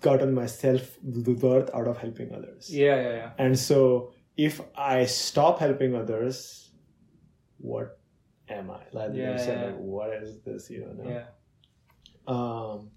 gotten 0.00 0.35
myself 0.35 0.97
the 1.02 1.35
worth 1.35 1.71
out 1.73 1.87
of 1.87 1.99
helping 1.99 2.33
others 2.35 2.68
Yeah, 2.68 2.97
yeah, 3.02 3.12
yeah. 3.21 3.30
and 3.38 3.56
so 3.56 4.12
if 4.37 4.61
I 4.76 5.06
stop 5.06 5.61
helping 5.61 5.95
others 5.95 6.73
what 7.59 8.00
am 8.49 8.71
I 8.73 8.80
like 8.92 9.14
you 9.14 9.23
Yeah, 9.23 9.37
said 9.37 9.61
yeah. 9.61 9.66
like, 9.66 9.76
what 9.78 10.12
is 10.23 10.40
this 10.40 10.68
you 10.71 10.80
know 10.87 11.09
Yeah. 11.14 11.26
um 12.26 12.90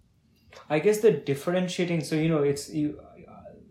I 0.70 0.80
guess 0.80 1.00
the 1.00 1.12
differentiating. 1.12 2.04
So 2.04 2.16
you 2.16 2.30
know, 2.30 2.44
it's 2.44 2.70
you. 2.70 3.00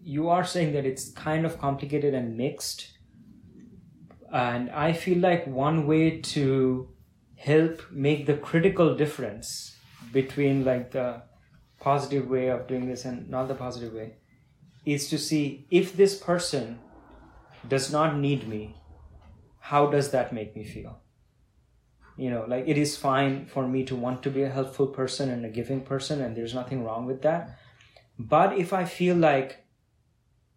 You 0.02 0.30
are 0.30 0.44
saying 0.44 0.72
that 0.72 0.86
it's 0.86 1.10
kind 1.12 1.44
of 1.44 1.58
complicated 1.58 2.14
and 2.14 2.36
mixed, 2.36 2.92
and 4.32 4.70
I 4.70 4.92
feel 4.92 5.18
like 5.18 5.46
one 5.46 5.86
way 5.86 6.20
to 6.20 6.88
help 7.36 7.82
make 7.92 8.26
the 8.26 8.34
critical 8.34 8.96
difference 8.96 9.76
between 10.12 10.64
like 10.64 10.90
the 10.92 11.22
positive 11.78 12.28
way 12.28 12.48
of 12.48 12.66
doing 12.66 12.86
this 12.88 13.04
and 13.04 13.28
not 13.28 13.48
the 13.48 13.54
positive 13.54 13.92
way 13.92 14.14
is 14.84 15.08
to 15.08 15.18
see 15.18 15.66
if 15.70 15.96
this 15.96 16.18
person 16.18 16.78
does 17.68 17.92
not 17.92 18.16
need 18.16 18.48
me 18.48 18.74
how 19.60 19.86
does 19.86 20.10
that 20.10 20.32
make 20.32 20.56
me 20.56 20.64
feel 20.64 21.00
you 22.18 22.30
know 22.30 22.44
like 22.48 22.66
it 22.66 22.76
is 22.76 22.96
fine 22.96 23.46
for 23.46 23.66
me 23.66 23.84
to 23.84 23.96
want 23.96 24.22
to 24.24 24.30
be 24.30 24.42
a 24.42 24.50
helpful 24.50 24.88
person 24.88 25.30
and 25.30 25.44
a 25.44 25.48
giving 25.48 25.80
person 25.80 26.20
and 26.20 26.36
there's 26.36 26.54
nothing 26.54 26.84
wrong 26.84 27.06
with 27.06 27.22
that. 27.22 27.58
But 28.18 28.58
if 28.58 28.72
i 28.72 28.84
feel 28.84 29.16
like 29.16 29.64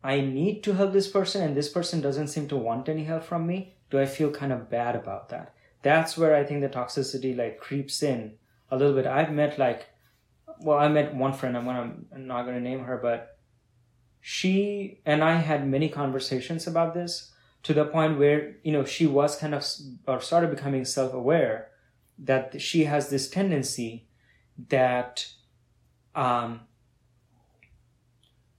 i 0.03 0.19
need 0.19 0.63
to 0.63 0.73
help 0.73 0.93
this 0.93 1.07
person 1.07 1.43
and 1.43 1.55
this 1.55 1.69
person 1.69 2.01
doesn't 2.01 2.29
seem 2.29 2.47
to 2.47 2.57
want 2.57 2.89
any 2.89 3.03
help 3.03 3.23
from 3.23 3.45
me 3.45 3.75
do 3.91 3.99
i 3.99 4.05
feel 4.05 4.31
kind 4.31 4.51
of 4.51 4.69
bad 4.69 4.95
about 4.95 5.29
that? 5.29 5.53
That's 5.83 6.17
where 6.17 6.35
i 6.35 6.43
think 6.43 6.61
the 6.61 6.69
toxicity 6.69 7.37
like 7.37 7.59
creeps 7.59 8.03
in 8.03 8.33
a 8.71 8.77
little 8.77 8.95
bit. 8.95 9.05
I've 9.05 9.31
met 9.31 9.59
like 9.59 9.87
well 10.61 10.77
i 10.77 10.87
met 10.87 11.13
one 11.15 11.33
friend 11.33 11.57
i'm 11.57 11.65
gonna 11.65 11.93
i'm 12.13 12.27
not 12.27 12.45
gonna 12.45 12.59
name 12.59 12.83
her 12.83 12.97
but 12.97 13.37
she 14.19 14.99
and 15.05 15.23
i 15.23 15.35
had 15.35 15.67
many 15.67 15.89
conversations 15.89 16.67
about 16.67 16.93
this 16.93 17.31
to 17.63 17.73
the 17.73 17.85
point 17.85 18.17
where 18.17 18.57
you 18.63 18.71
know 18.71 18.85
she 18.85 19.05
was 19.05 19.37
kind 19.37 19.53
of 19.53 19.65
or 20.07 20.21
started 20.21 20.49
becoming 20.49 20.85
self-aware 20.85 21.69
that 22.17 22.61
she 22.61 22.85
has 22.85 23.09
this 23.09 23.29
tendency 23.29 24.07
that 24.69 25.27
um, 26.15 26.61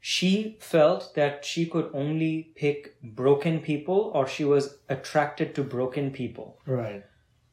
she 0.00 0.56
felt 0.60 1.14
that 1.14 1.44
she 1.44 1.64
could 1.66 1.88
only 1.94 2.52
pick 2.56 3.00
broken 3.02 3.60
people 3.60 4.10
or 4.14 4.26
she 4.26 4.44
was 4.44 4.78
attracted 4.88 5.54
to 5.54 5.62
broken 5.62 6.10
people. 6.10 6.58
Right. 6.66 7.04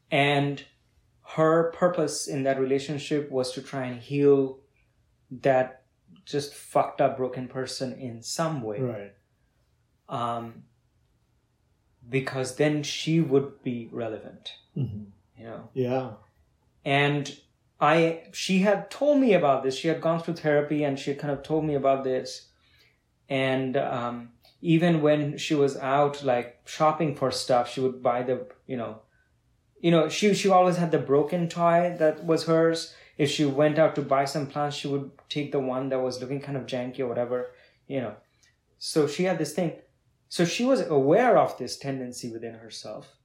And 0.09 0.63
her 1.35 1.71
purpose 1.71 2.27
in 2.27 2.41
that 2.43 2.59
relationship 2.59 3.29
was 3.29 3.51
to 3.51 3.61
try 3.61 3.85
and 3.85 4.01
heal 4.01 4.59
that 5.29 5.83
just 6.25 6.55
fucked 6.55 7.01
up 7.01 7.17
broken 7.17 7.47
person 7.47 7.93
in 7.93 8.23
some 8.23 8.63
way. 8.63 8.79
Right. 8.81 9.13
Um, 10.09 10.63
because 12.07 12.55
then 12.55 12.83
she 12.83 13.19
would 13.19 13.63
be 13.63 13.89
relevant 13.91 14.53
hmm 14.75 15.03
you 15.39 15.45
know? 15.45 15.69
Yeah. 15.73 16.11
And 16.85 17.39
i 17.81 18.23
she 18.33 18.59
had 18.59 18.91
told 18.91 19.19
me 19.19 19.33
about 19.33 19.63
this. 19.63 19.75
She 19.75 19.87
had 19.87 20.01
gone 20.01 20.21
through 20.21 20.35
therapy 20.35 20.83
and 20.83 20.99
she 20.99 21.11
had 21.11 21.19
kind 21.19 21.31
of 21.31 21.43
told 21.43 21.63
me 21.63 21.75
about 21.75 22.03
this. 22.03 22.47
And 23.29 23.77
um, 23.77 24.31
even 24.61 25.01
when 25.01 25.37
she 25.37 25.55
was 25.55 25.77
out 25.77 26.23
like 26.23 26.59
shopping 26.65 27.15
for 27.15 27.31
stuff 27.31 27.71
she 27.71 27.79
would 27.79 28.03
buy 28.03 28.21
the 28.23 28.45
you 28.67 28.75
know 28.75 28.99
you 29.79 29.91
know 29.91 30.09
she 30.09 30.33
she 30.33 30.49
always 30.49 30.75
had 30.75 30.91
the 30.91 30.99
broken 30.99 31.47
toy 31.47 31.95
that 31.97 32.25
was 32.25 32.45
hers. 32.45 32.93
If 33.17 33.29
she 33.29 33.45
went 33.45 33.77
out 33.77 33.95
to 33.95 34.01
buy 34.01 34.25
some 34.25 34.47
plants 34.47 34.77
she 34.77 34.87
would 34.87 35.11
take 35.29 35.51
the 35.51 35.59
one 35.59 35.89
that 35.89 35.99
was 35.99 36.19
looking 36.19 36.41
kind 36.41 36.57
of 36.57 36.65
janky 36.65 36.99
or 36.99 37.07
whatever 37.07 37.51
you 37.87 38.01
know. 38.01 38.15
So 38.77 39.07
she 39.07 39.23
had 39.23 39.37
this 39.37 39.53
thing 39.53 39.73
so 40.29 40.45
she 40.45 40.63
was 40.63 40.81
aware 40.87 41.37
of 41.37 41.57
this 41.57 41.77
tendency 41.77 42.29
within 42.31 42.53
herself 42.55 43.15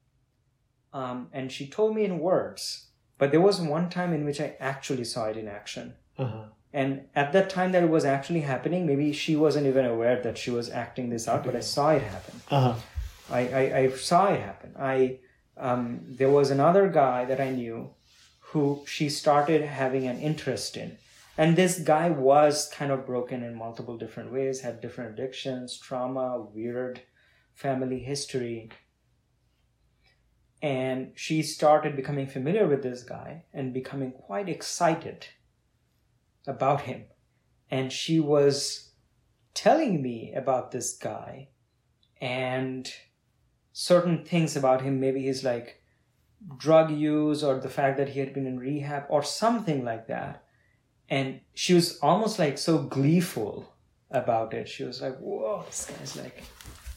um, 0.93 1.29
and 1.33 1.51
she 1.53 1.67
told 1.67 1.95
me 1.95 2.05
in 2.05 2.19
words 2.19 2.87
but 3.19 3.31
there 3.31 3.41
was 3.41 3.61
one 3.61 3.89
time 3.91 4.13
in 4.13 4.25
which 4.25 4.41
i 4.41 4.57
actually 4.61 5.05
saw 5.05 5.27
it 5.27 5.37
in 5.37 5.49
action 5.49 5.95
uh-huh. 6.19 6.45
and 6.73 7.03
at 7.15 7.33
that 7.33 7.49
time 7.51 7.73
that 7.73 7.83
it 7.85 7.91
was 7.91 8.05
actually 8.05 8.41
happening 8.41 8.87
maybe 8.87 9.13
she 9.13 9.37
wasn't 9.37 9.67
even 9.67 9.85
aware 9.85 10.21
that 10.23 10.39
she 10.39 10.51
was 10.51 10.71
acting 10.71 11.11
this 11.11 11.29
out 11.29 11.45
but 11.45 11.55
i 11.57 11.61
saw 11.61 11.91
it 11.91 12.03
happen 12.03 12.41
Uh-huh. 12.51 12.75
I, 13.31 13.41
I, 13.49 13.79
I 13.79 13.89
saw 13.91 14.27
it 14.35 14.41
happen. 14.41 14.75
I 14.79 15.19
um, 15.57 16.01
there 16.21 16.29
was 16.29 16.51
another 16.51 16.89
guy 16.89 17.25
that 17.25 17.41
I 17.41 17.49
knew 17.51 17.91
who 18.51 18.83
she 18.87 19.09
started 19.09 19.63
having 19.63 20.07
an 20.07 20.19
interest 20.21 20.77
in. 20.77 20.99
And 21.37 21.57
this 21.57 21.81
guy 21.81 22.11
was 22.11 22.71
kind 22.73 22.93
of 22.93 23.07
broken 23.07 23.43
in 23.43 23.57
multiple 23.57 23.99
different 23.99 24.33
ways, 24.33 24.61
had 24.61 24.81
different 24.81 25.19
addictions, 25.19 25.79
trauma, 25.79 26.41
weird 26.41 27.03
family 27.55 27.99
history. 27.99 28.71
And 30.63 31.13
she 31.17 31.43
started 31.43 31.97
becoming 31.97 32.27
familiar 32.27 32.67
with 32.67 32.83
this 32.83 33.03
guy 33.03 33.45
and 33.53 33.75
becoming 33.75 34.13
quite 34.13 34.49
excited 34.49 35.27
about 36.47 36.83
him. 36.83 37.05
And 37.71 37.93
she 37.93 38.21
was 38.21 38.93
telling 39.55 40.03
me 40.03 40.33
about 40.35 40.71
this 40.71 40.97
guy 40.97 41.49
and 42.21 42.91
certain 43.73 44.25
things 44.25 44.57
about 44.57 44.83
him. 44.83 45.01
Maybe 45.01 45.23
he's 45.23 45.43
like 45.43 45.83
drug 46.57 46.93
use 46.93 47.43
or 47.43 47.59
the 47.59 47.69
fact 47.69 47.97
that 47.99 48.11
he 48.11 48.21
had 48.21 48.33
been 48.33 48.47
in 48.47 48.59
rehab 48.59 49.05
or 49.09 49.23
something 49.23 49.85
like 49.85 50.07
that. 50.07 50.44
And 51.11 51.41
she 51.55 51.75
was 51.75 51.99
almost 52.01 52.39
like 52.39 52.57
so 52.59 52.79
gleeful 52.79 53.73
about 54.11 54.55
it. 54.55 54.69
She 54.69 54.85
was 54.85 55.03
like, 55.03 55.19
whoa, 55.19 55.65
this 55.67 55.87
guy's 55.87 56.17
like 56.17 56.43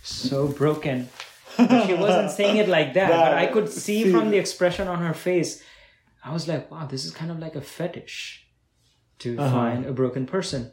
so 0.04 0.48
broken. 0.48 1.10
But 1.58 1.88
she 1.88 1.94
wasn't 1.94 2.32
saying 2.32 2.58
it 2.58 2.70
like 2.70 2.94
that, 2.94 3.10
but 3.10 3.34
I 3.34 3.48
could 3.54 3.68
see 3.70 4.12
from 4.12 4.30
the 4.30 4.38
expression 4.38 4.88
on 4.88 5.00
her 5.00 5.14
face, 5.14 5.62
I 6.24 6.32
was 6.32 6.48
like, 6.48 6.70
wow, 6.70 6.86
this 6.86 7.04
is 7.06 7.12
kind 7.12 7.32
of 7.32 7.40
like 7.40 7.56
a 7.56 7.62
fetish 7.62 8.48
to 9.20 9.38
Uh-huh. 9.38 9.50
find 9.52 9.86
a 9.86 9.92
broken 9.92 10.26
person. 10.26 10.72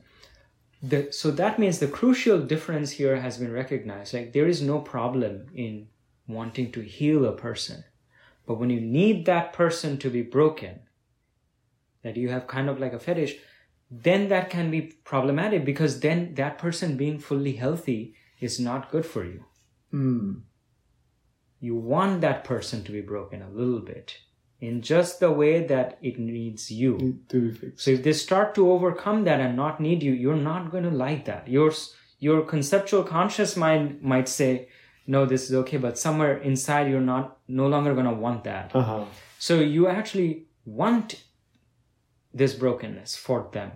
The, 0.82 1.10
so 1.10 1.30
that 1.30 1.58
means 1.58 1.78
the 1.78 1.88
crucial 1.88 2.38
difference 2.40 2.90
here 2.92 3.16
has 3.16 3.38
been 3.38 3.50
recognized. 3.52 4.12
Like 4.12 4.32
there 4.34 4.46
is 4.46 4.60
no 4.60 4.80
problem 4.80 5.46
in 5.54 5.88
wanting 6.28 6.70
to 6.72 6.80
heal 6.82 7.24
a 7.24 7.32
person. 7.32 7.84
But 8.46 8.58
when 8.60 8.68
you 8.68 8.80
need 8.80 9.24
that 9.24 9.54
person 9.54 9.96
to 9.98 10.10
be 10.10 10.20
broken, 10.20 10.80
that 12.04 12.16
you 12.16 12.28
have 12.28 12.46
kind 12.46 12.68
of 12.68 12.78
like 12.78 12.92
a 12.92 13.00
fetish, 13.00 13.34
then 13.90 14.28
that 14.28 14.50
can 14.50 14.70
be 14.70 14.82
problematic 15.04 15.64
because 15.64 16.00
then 16.00 16.34
that 16.34 16.58
person 16.58 16.96
being 16.96 17.18
fully 17.18 17.54
healthy 17.54 18.14
is 18.40 18.60
not 18.60 18.90
good 18.90 19.06
for 19.06 19.24
you. 19.24 19.44
Hmm. 19.90 20.32
You 21.60 21.74
want 21.74 22.20
that 22.20 22.44
person 22.44 22.84
to 22.84 22.92
be 22.92 23.00
broken 23.00 23.42
a 23.42 23.48
little 23.48 23.80
bit 23.80 24.18
in 24.60 24.82
just 24.82 25.20
the 25.20 25.30
way 25.30 25.66
that 25.66 25.98
it 26.02 26.18
needs 26.18 26.70
you. 26.70 27.20
To 27.28 27.40
be 27.40 27.50
fixed. 27.56 27.84
So 27.84 27.90
if 27.92 28.02
they 28.02 28.12
start 28.12 28.54
to 28.56 28.70
overcome 28.70 29.24
that 29.24 29.40
and 29.40 29.56
not 29.56 29.80
need 29.80 30.02
you, 30.02 30.12
you're 30.12 30.36
not 30.36 30.70
going 30.70 30.84
to 30.84 30.90
like 30.90 31.24
that. 31.24 31.48
Your 31.48 31.72
your 32.18 32.42
conceptual 32.42 33.02
conscious 33.02 33.56
mind 33.56 34.02
might 34.02 34.28
say, 34.28 34.68
"No, 35.06 35.26
this 35.26 35.44
is 35.48 35.54
okay," 35.62 35.76
but 35.76 35.98
somewhere 35.98 36.38
inside 36.38 36.90
you're 36.90 37.00
not 37.00 37.38
no 37.48 37.66
longer 37.66 37.94
going 37.94 38.06
to 38.06 38.20
want 38.26 38.44
that. 38.44 38.74
Uh 38.74 38.82
huh. 38.82 39.04
So 39.38 39.60
you 39.60 39.88
actually 39.88 40.46
want 40.64 41.22
this 42.34 42.54
brokenness 42.54 43.16
for 43.16 43.48
them 43.52 43.72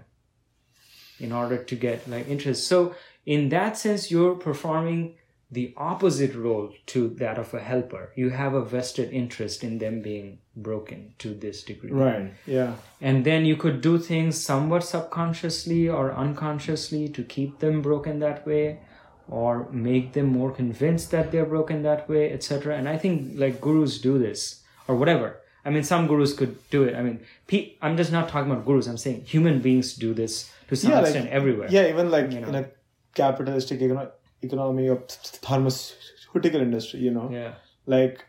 in 1.19 1.33
order 1.33 1.62
to 1.62 1.77
get 1.77 2.09
like 2.09 2.29
interest. 2.29 2.67
So 2.67 2.95
in 3.25 3.49
that 3.50 3.79
sense, 3.79 4.11
you're 4.11 4.35
performing 4.35 5.15
the 5.50 5.73
opposite 5.79 6.35
role 6.35 6.73
to 6.87 7.09
that 7.09 7.38
of 7.38 7.55
a 7.55 7.61
helper. 7.61 8.12
You 8.17 8.31
have 8.31 8.53
a 8.53 8.65
vested 8.65 9.11
interest 9.12 9.65
in 9.65 9.79
them 9.79 10.03
being 10.03 10.41
broken 10.55 11.15
to 11.19 11.33
this 11.33 11.62
degree. 11.62 11.91
Right. 11.91 12.33
Yeah. 12.47 12.75
And 13.00 13.25
then 13.25 13.47
you 13.47 13.57
could 13.57 13.81
do 13.81 13.99
things 13.99 14.38
somewhat 14.38 14.85
subconsciously 14.85 15.88
or 15.88 16.12
unconsciously 16.12 17.09
to 17.09 17.23
keep 17.23 17.61
them 17.61 17.81
broken 17.81 18.19
that 18.19 18.47
way 18.47 18.81
or 19.27 19.71
make 19.71 20.12
them 20.12 20.27
more 20.27 20.53
convinced 20.53 21.11
that 21.12 21.33
they're 21.33 21.47
broken 21.47 21.83
that 21.83 22.09
way, 22.09 22.31
etc. 22.33 22.77
And 22.77 22.88
I 22.88 22.99
think 22.99 23.33
like 23.38 23.61
gurus 23.61 23.99
do 23.99 24.19
this 24.19 24.62
or 24.87 24.97
whatever. 24.97 25.41
I 25.69 25.71
mean, 25.75 25.85
some 25.93 26.07
gurus 26.11 26.33
could 26.41 26.53
do 26.77 26.81
it. 26.89 26.95
I 27.01 27.03
mean, 27.07 27.19
pe- 27.51 27.66
I'm 27.83 27.97
just 28.03 28.12
not 28.16 28.29
talking 28.33 28.51
about 28.53 28.64
gurus. 28.69 28.87
I'm 28.92 28.97
saying 29.05 29.19
human 29.35 29.61
beings 29.66 29.95
do 30.07 30.11
this 30.21 30.35
to 30.69 30.77
some 30.83 30.90
Yeah, 30.92 31.01
like- 31.01 31.07
extent 31.14 31.29
everywhere. 31.40 31.69
Yeah, 31.77 31.88
even 31.92 32.11
like 32.16 32.33
You 32.33 32.40
know. 32.40 32.49
in 32.49 32.55
a 32.62 32.64
capitalistic 33.21 33.81
econo- 33.87 34.11
economy 34.49 34.87
of 34.95 35.03
pharmaceutical 35.47 36.61
industry, 36.69 37.01
you 37.01 37.11
know, 37.19 37.29
Yeah. 37.31 37.55
like 37.87 38.25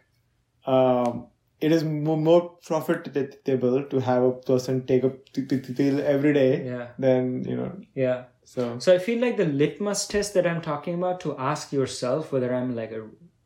um, 0.65 1.27
it 1.61 1.71
is 1.71 1.83
mo- 1.83 2.15
more 2.29 2.41
profitable 2.67 3.83
to 3.93 3.99
have 4.09 4.23
a 4.23 4.31
person 4.31 4.85
take 4.85 5.03
a 5.03 5.09
pill 5.09 5.99
every 6.15 6.33
day 6.33 6.65
Yeah. 6.65 6.87
than 7.05 7.43
you 7.51 7.55
know. 7.57 7.71
Yeah. 7.95 8.23
So 8.43 8.79
So 8.79 8.93
I 8.93 8.99
feel 9.07 9.19
like 9.25 9.37
the 9.37 9.45
litmus 9.45 10.07
test 10.07 10.33
that 10.35 10.45
I'm 10.51 10.61
talking 10.61 10.95
about 10.95 11.19
to 11.21 11.37
ask 11.37 11.71
yourself 11.71 12.31
whether 12.31 12.53
I'm 12.53 12.75
like 12.75 12.91
a 12.91 13.03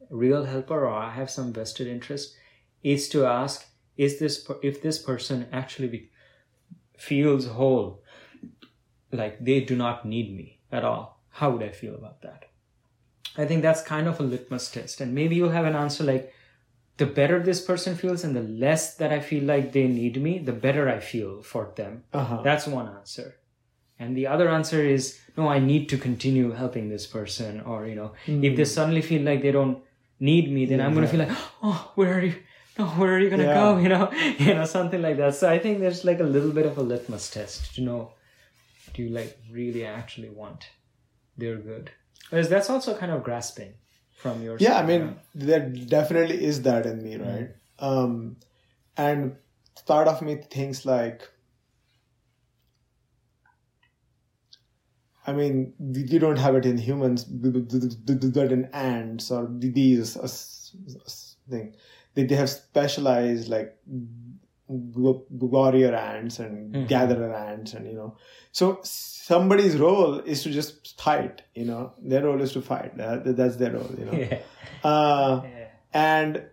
real 0.10 0.44
helper 0.46 0.80
or 0.88 0.94
I 0.94 1.12
have 1.12 1.30
some 1.30 1.54
vested 1.54 1.88
interest 1.88 2.36
is 2.84 3.08
to 3.10 3.26
ask 3.26 3.66
is 3.98 4.20
this 4.20 4.50
if 4.62 4.82
this 4.82 5.00
person 5.00 5.48
actually 5.52 5.88
be, 5.88 6.10
feels 6.98 7.48
whole 7.48 8.02
like 9.12 9.44
they 9.44 9.60
do 9.60 9.76
not 9.76 10.06
need 10.06 10.36
me 10.36 10.60
at 10.72 10.84
all 10.84 11.20
how 11.30 11.52
would 11.52 11.64
I 11.64 11.70
feel 11.70 11.96
about 11.96 12.22
that 12.22 12.46
I 13.38 13.46
think 13.46 13.62
that's 13.62 13.82
kind 13.82 14.08
of 14.08 14.20
a 14.20 14.24
litmus 14.24 14.70
test 14.72 15.02
and 15.02 15.14
maybe 15.14 15.36
you'll 15.36 15.50
have 15.50 15.66
an 15.66 15.76
answer 15.76 16.04
like 16.04 16.34
the 16.98 17.06
better 17.06 17.42
this 17.42 17.62
person 17.62 17.96
feels 17.96 18.24
and 18.24 18.36
the 18.36 18.42
less 18.42 18.96
that 18.96 19.12
I 19.12 19.20
feel 19.20 19.44
like 19.44 19.72
they 19.72 19.88
need 19.88 20.22
me 20.22 20.40
the 20.40 20.54
better 20.54 20.90
I 20.90 21.00
feel 21.00 21.42
for 21.42 21.72
them 21.76 22.04
uh-huh. 22.14 22.42
that's 22.44 22.68
one 22.68 22.88
answer. 22.88 23.36
And 24.00 24.18
the 24.18 24.28
other 24.28 24.50
answer 24.50 24.84
is 24.84 25.20
no, 25.38 25.48
I 25.48 25.60
need 25.60 25.90
to 25.90 25.98
continue 25.98 26.52
helping 26.52 26.90
this 26.90 27.08
person. 27.08 27.62
Or, 27.62 27.88
you 27.88 27.96
know, 27.96 28.14
if 28.28 28.56
they 28.58 28.66
suddenly 28.66 29.02
feel 29.02 29.22
like 29.22 29.42
they 29.42 29.52
don't 29.52 29.80
need 30.20 30.52
me, 30.52 30.66
then 30.66 30.82
I'm 30.82 30.94
going 30.94 31.06
to 31.06 31.12
feel 31.12 31.26
like, 31.26 31.38
oh, 31.64 31.92
where 31.96 32.18
are 32.18 32.22
you? 32.22 32.36
No, 32.78 32.86
where 32.88 33.14
are 33.14 33.20
you 33.20 33.30
going 33.30 33.40
to 33.40 33.46
Yeah. 33.46 33.54
go? 33.54 33.78
You 33.78 33.90
know, 33.90 34.12
you 34.40 34.54
know, 34.54 34.66
something 34.66 35.02
like 35.02 35.18
that. 35.18 35.36
So 35.36 35.50
I 35.50 35.60
think 35.60 35.80
there's 35.80 36.04
like 36.04 36.20
a 36.20 36.24
little 36.24 36.52
bit 36.52 36.66
of 36.66 36.78
a 36.78 36.82
litmus 36.82 37.30
test 37.30 37.76
to 37.76 37.82
know 37.82 38.14
do 38.94 39.04
you 39.04 39.10
like 39.10 39.38
really 39.52 39.86
actually 39.86 40.30
want 40.30 40.70
their 41.38 41.58
good? 41.58 41.92
Because 42.30 42.50
that's 42.50 42.70
also 42.70 42.96
kind 42.96 43.12
of 43.12 43.24
grasping 43.24 43.74
from 44.24 44.42
your 44.42 44.58
yeah 44.58 44.78
i 44.78 44.82
side, 44.82 44.88
mean 44.88 45.16
there 45.36 45.68
definitely 45.70 46.42
is 46.44 46.62
that 46.62 46.86
in 46.86 47.04
me 47.04 47.18
right 47.18 47.50
um 47.80 48.38
and 48.96 49.36
part 49.86 50.08
of 50.08 50.22
me 50.22 50.36
thinks 50.50 50.86
like 50.86 51.30
I 55.26 55.32
mean, 55.32 55.74
you 55.80 56.20
don't 56.20 56.38
have 56.38 56.56
it 56.56 56.66
in 56.66 56.78
humans, 56.78 57.24
but 57.24 58.52
in 58.52 58.66
ants 58.74 59.32
or 59.32 59.48
these 59.50 60.18
uh, 60.18 60.28
thing. 61.50 61.76
They 62.16 62.24
they 62.26 62.36
have 62.36 62.50
specialized 62.50 63.50
like 63.50 63.76
warrior 64.68 65.94
ants 65.96 66.40
and 66.40 66.74
Mhm. 66.74 66.88
gatherer 66.88 67.34
ants, 67.34 67.74
and 67.74 67.88
you 67.88 67.94
know. 67.94 68.16
So 68.52 68.80
somebody's 68.84 69.78
role 69.78 70.20
is 70.20 70.44
to 70.44 70.50
just 70.52 71.00
fight. 71.02 71.42
You 71.56 71.66
know, 71.66 71.94
their 72.02 72.24
role 72.24 72.42
is 72.42 72.54
to 72.54 72.62
fight. 72.62 72.98
That, 72.98 73.36
that's 73.36 73.58
their 73.58 73.72
role. 73.74 73.92
You 73.98 74.06
know. 74.06 74.12
yeah. 74.24 74.40
Uh, 74.84 75.42
yeah. 75.44 75.68
and 75.94 76.44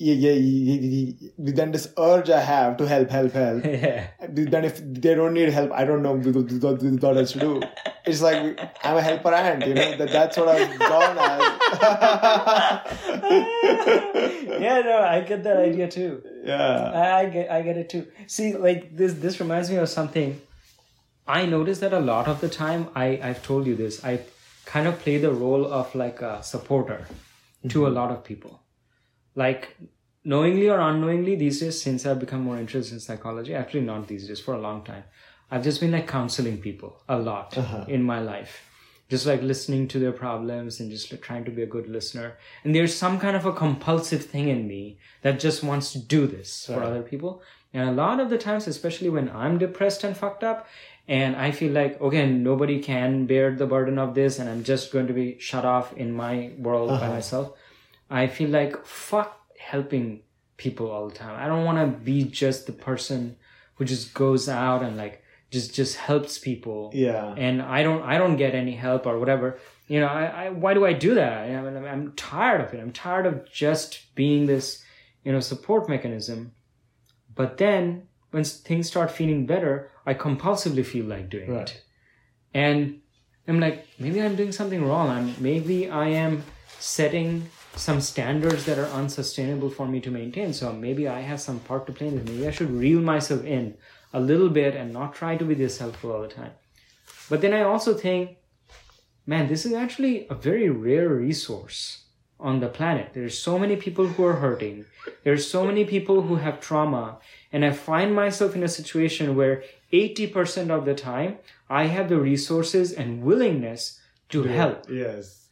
yeah, 0.00 0.14
yeah, 0.14 0.32
yeah, 0.32 1.12
yeah, 1.36 1.52
then 1.52 1.72
this 1.72 1.92
urge 1.98 2.30
I 2.30 2.40
have 2.40 2.78
to 2.78 2.88
help, 2.88 3.10
help, 3.10 3.32
help. 3.32 3.62
yeah. 3.66 4.06
Then 4.26 4.64
if 4.64 4.80
they 4.82 5.14
don't 5.14 5.34
need 5.34 5.50
help, 5.50 5.72
I 5.72 5.84
don't 5.84 6.02
know 6.02 6.14
what 6.14 7.16
else 7.18 7.32
to 7.32 7.38
do. 7.38 7.60
It's 8.06 8.22
like 8.22 8.58
I'm 8.82 8.96
a 8.96 9.02
helper 9.02 9.34
ant, 9.34 9.66
you 9.66 9.74
know. 9.74 9.98
That 9.98 10.10
that's 10.10 10.38
what 10.38 10.48
I've 10.48 10.78
gone 10.78 11.18
as. 11.18 11.42
yeah, 14.58 14.80
no, 14.86 15.02
I 15.02 15.20
get 15.20 15.44
that 15.44 15.58
idea 15.58 15.86
too. 15.86 16.22
yeah. 16.44 16.92
I, 16.92 17.20
I 17.20 17.26
get 17.26 17.50
I 17.50 17.60
get 17.60 17.76
it 17.76 17.90
too. 17.90 18.06
See, 18.26 18.56
like 18.56 18.96
this 18.96 19.12
this 19.12 19.38
reminds 19.38 19.70
me 19.70 19.76
of 19.76 19.90
something. 19.90 20.40
I 21.28 21.44
notice 21.44 21.80
that 21.80 21.92
a 21.92 22.00
lot 22.00 22.26
of 22.26 22.40
the 22.40 22.48
time 22.48 22.88
I, 22.94 23.20
I've 23.22 23.42
told 23.42 23.66
you 23.66 23.76
this, 23.76 24.02
I 24.02 24.20
kind 24.64 24.88
of 24.88 24.98
play 24.98 25.18
the 25.18 25.30
role 25.30 25.70
of 25.70 25.94
like 25.94 26.22
a 26.22 26.42
supporter 26.42 27.06
to 27.68 27.84
a 27.84 27.88
mm-hmm. 27.88 27.96
lot 27.96 28.10
of 28.10 28.24
people. 28.24 28.62
Like 29.34 29.76
knowingly 30.24 30.68
or 30.68 30.78
unknowingly 30.80 31.36
these 31.36 31.60
days 31.60 31.80
since 31.80 32.04
I've 32.06 32.18
become 32.18 32.42
more 32.42 32.58
interested 32.58 32.94
in 32.94 33.00
psychology, 33.00 33.54
actually 33.54 33.82
not 33.82 34.06
these 34.08 34.28
days, 34.28 34.40
for 34.40 34.54
a 34.54 34.60
long 34.60 34.84
time. 34.84 35.04
I've 35.50 35.64
just 35.64 35.80
been 35.80 35.90
like 35.92 36.06
counseling 36.06 36.58
people 36.58 37.02
a 37.08 37.18
lot 37.18 37.56
Uh-huh. 37.56 37.84
in 37.88 38.02
my 38.02 38.20
life. 38.20 38.62
Just 39.08 39.26
like 39.26 39.42
listening 39.42 39.88
to 39.88 39.98
their 39.98 40.12
problems 40.12 40.78
and 40.78 40.88
just 40.90 41.10
like, 41.10 41.20
trying 41.20 41.44
to 41.44 41.50
be 41.50 41.62
a 41.62 41.66
good 41.66 41.88
listener. 41.88 42.36
And 42.62 42.72
there's 42.74 42.94
some 42.94 43.18
kind 43.18 43.36
of 43.36 43.44
a 43.44 43.52
compulsive 43.52 44.24
thing 44.26 44.48
in 44.48 44.68
me 44.68 44.98
that 45.22 45.40
just 45.40 45.64
wants 45.64 45.92
to 45.92 45.98
do 45.98 46.28
this 46.28 46.66
for 46.66 46.80
other 46.84 47.02
people. 47.02 47.42
And 47.74 47.88
a 47.88 47.92
lot 47.92 48.20
of 48.20 48.30
the 48.30 48.38
times, 48.38 48.68
especially 48.68 49.08
when 49.08 49.28
I'm 49.30 49.58
depressed 49.58 50.04
and 50.04 50.16
fucked 50.16 50.44
up, 50.44 50.66
and 51.08 51.34
I 51.34 51.50
feel 51.50 51.72
like, 51.72 52.00
okay, 52.00 52.24
nobody 52.30 52.80
can 52.80 53.26
bear 53.26 53.50
the 53.56 53.66
burden 53.66 53.98
of 53.98 54.14
this, 54.14 54.38
and 54.38 54.48
I'm 54.48 54.62
just 54.62 54.92
going 54.92 55.08
to 55.08 55.12
be 55.12 55.38
shut 55.40 55.64
off 55.64 55.92
in 55.94 56.12
my 56.12 56.52
world 56.56 56.90
by 56.90 56.94
Uh-huh. 56.96 57.08
myself. 57.14 57.52
I 58.10 58.26
feel 58.26 58.50
like, 58.50 58.84
fuck 58.84 59.40
helping 59.58 60.22
people 60.56 60.90
all 60.90 61.08
the 61.08 61.14
time. 61.14 61.40
I 61.42 61.46
don't 61.46 61.64
want 61.64 61.78
to 61.78 61.86
be 62.04 62.24
just 62.24 62.66
the 62.66 62.72
person 62.72 63.36
who 63.76 63.84
just 63.84 64.12
goes 64.14 64.48
out 64.48 64.82
and 64.82 64.96
like, 64.96 65.22
just 65.50 65.74
just 65.74 65.96
helps 65.96 66.38
people 66.38 66.92
Yeah. 66.94 67.34
and 67.36 67.60
i 67.60 67.82
don't 67.82 68.02
i 68.04 68.18
don't 68.18 68.36
get 68.36 68.54
any 68.54 68.70
help 68.76 69.04
or 69.04 69.18
whatever 69.18 69.58
you 69.88 69.98
know, 69.98 70.06
I, 70.06 70.24
I 70.44 70.50
why 70.50 70.74
do 70.74 70.86
I 70.86 70.92
do 70.92 71.14
that? 71.16 71.50
I 71.50 71.60
mean, 71.62 71.84
I'm, 71.84 72.12
tired 72.12 72.60
of 72.60 72.72
it. 72.72 72.78
I'm 72.78 72.92
tired 72.92 73.26
of 73.26 73.50
just 73.50 74.14
being 74.14 74.46
this, 74.46 74.84
you 75.24 75.32
know, 75.32 75.40
support 75.40 75.88
mechanism. 75.88 76.52
But 77.34 77.56
then 77.58 78.06
when 78.30 78.44
things 78.44 78.86
start 78.86 79.10
feeling 79.10 79.46
better, 79.46 79.90
I 80.06 80.14
compulsively 80.14 80.86
feel 80.86 81.06
like 81.06 81.28
doing 81.28 81.50
Right. 81.50 81.68
it. 81.68 81.82
And 82.54 83.00
I'm 83.48 83.58
like, 83.58 83.84
maybe 83.98 84.22
I'm 84.22 84.36
doing 84.36 84.52
something 84.52 84.84
wrong. 84.86 85.08
I'm 85.08 85.34
maybe 85.42 85.90
I 85.90 86.06
am 86.10 86.44
setting 86.78 87.48
some 87.76 88.00
standards 88.00 88.64
that 88.66 88.78
are 88.78 88.86
unsustainable 88.86 89.70
for 89.70 89.86
me 89.86 90.00
to 90.00 90.10
maintain. 90.10 90.52
So 90.52 90.72
maybe 90.72 91.08
I 91.08 91.20
have 91.20 91.40
some 91.40 91.60
part 91.60 91.86
to 91.86 91.92
play 91.92 92.08
in 92.08 92.16
this. 92.16 92.28
Maybe 92.28 92.46
I 92.46 92.50
should 92.50 92.70
reel 92.70 93.00
myself 93.00 93.44
in 93.44 93.76
a 94.12 94.20
little 94.20 94.48
bit 94.48 94.74
and 94.74 94.92
not 94.92 95.14
try 95.14 95.36
to 95.36 95.44
be 95.44 95.54
this 95.54 95.78
helpful 95.78 96.12
all 96.12 96.22
the 96.22 96.28
time. 96.28 96.52
But 97.28 97.40
then 97.40 97.54
I 97.54 97.62
also 97.62 97.94
think, 97.94 98.38
man, 99.24 99.48
this 99.48 99.64
is 99.64 99.72
actually 99.72 100.26
a 100.28 100.34
very 100.34 100.68
rare 100.68 101.08
resource 101.08 102.04
on 102.40 102.60
the 102.60 102.68
planet. 102.68 103.10
There's 103.14 103.38
so 103.38 103.58
many 103.58 103.76
people 103.76 104.06
who 104.08 104.24
are 104.24 104.36
hurting. 104.36 104.86
There's 105.24 105.48
so 105.48 105.64
many 105.64 105.84
people 105.84 106.22
who 106.22 106.36
have 106.36 106.60
trauma. 106.60 107.18
And 107.52 107.64
I 107.64 107.70
find 107.70 108.14
myself 108.14 108.56
in 108.56 108.62
a 108.62 108.68
situation 108.68 109.36
where 109.36 109.62
80% 109.92 110.70
of 110.70 110.84
the 110.84 110.94
time 110.94 111.38
I 111.68 111.86
have 111.86 112.08
the 112.08 112.18
resources 112.18 112.92
and 112.92 113.22
willingness 113.22 114.00
to 114.30 114.44
help. 114.44 114.88
Yes. 114.90 115.46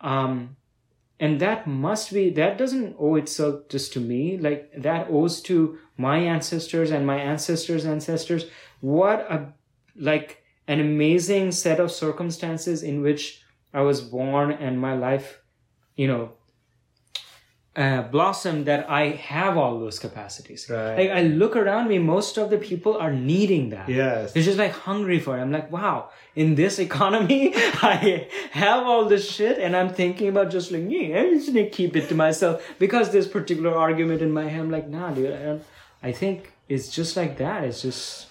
Um, 0.00 0.56
and 1.22 1.38
that 1.38 1.68
must 1.68 2.12
be, 2.12 2.30
that 2.30 2.58
doesn't 2.58 2.96
owe 2.98 3.14
itself 3.14 3.68
just 3.68 3.92
to 3.92 4.00
me. 4.00 4.36
Like 4.36 4.72
that 4.76 5.06
owes 5.08 5.40
to 5.42 5.78
my 5.96 6.18
ancestors 6.18 6.90
and 6.90 7.06
my 7.06 7.16
ancestors' 7.16 7.86
ancestors. 7.86 8.46
What 8.80 9.20
a, 9.30 9.52
like 9.94 10.42
an 10.66 10.80
amazing 10.80 11.52
set 11.52 11.78
of 11.78 11.92
circumstances 11.92 12.82
in 12.82 13.02
which 13.02 13.40
I 13.72 13.82
was 13.82 14.00
born 14.00 14.50
and 14.50 14.80
my 14.80 14.96
life, 14.96 15.40
you 15.94 16.08
know, 16.08 16.32
uh, 17.74 18.02
blossomed 18.02 18.66
that 18.66 18.88
I 18.90 19.10
have 19.10 19.56
all 19.56 19.80
those 19.80 19.98
capacities. 19.98 20.68
Right. 20.68 20.96
Like 20.96 21.10
I 21.10 21.22
look 21.22 21.56
around 21.56 21.88
me, 21.88 21.98
most 21.98 22.36
of 22.36 22.50
the 22.50 22.58
people 22.58 22.98
are 22.98 23.12
needing 23.12 23.70
that. 23.70 23.88
Yes. 23.88 24.32
They're 24.32 24.42
just 24.42 24.58
like 24.58 24.72
hungry 24.72 25.18
for 25.18 25.38
it. 25.38 25.40
I'm 25.40 25.50
like, 25.50 25.72
wow, 25.72 26.10
in 26.34 26.54
this 26.54 26.78
economy, 26.78 27.52
I 27.56 28.28
have 28.50 28.82
all 28.84 29.06
this 29.06 29.30
shit 29.30 29.58
and 29.58 29.74
I'm 29.74 29.88
thinking 29.88 30.28
about 30.28 30.50
just 30.50 30.70
like, 30.70 30.84
yeah, 30.88 31.20
I'm 31.20 31.30
just 31.30 31.46
gonna 31.46 31.70
keep 31.70 31.96
it 31.96 32.08
to 32.10 32.14
myself 32.14 32.62
because 32.78 33.10
this 33.10 33.26
particular 33.26 33.74
argument 33.74 34.20
in 34.20 34.32
my 34.32 34.48
head, 34.48 34.60
I'm 34.60 34.70
like, 34.70 34.88
nah, 34.88 35.10
dude, 35.10 35.32
I, 35.32 35.42
don't, 35.42 35.64
I 36.02 36.12
think 36.12 36.52
it's 36.68 36.90
just 36.90 37.16
like 37.16 37.38
that. 37.38 37.64
It's 37.64 37.80
just, 37.80 38.26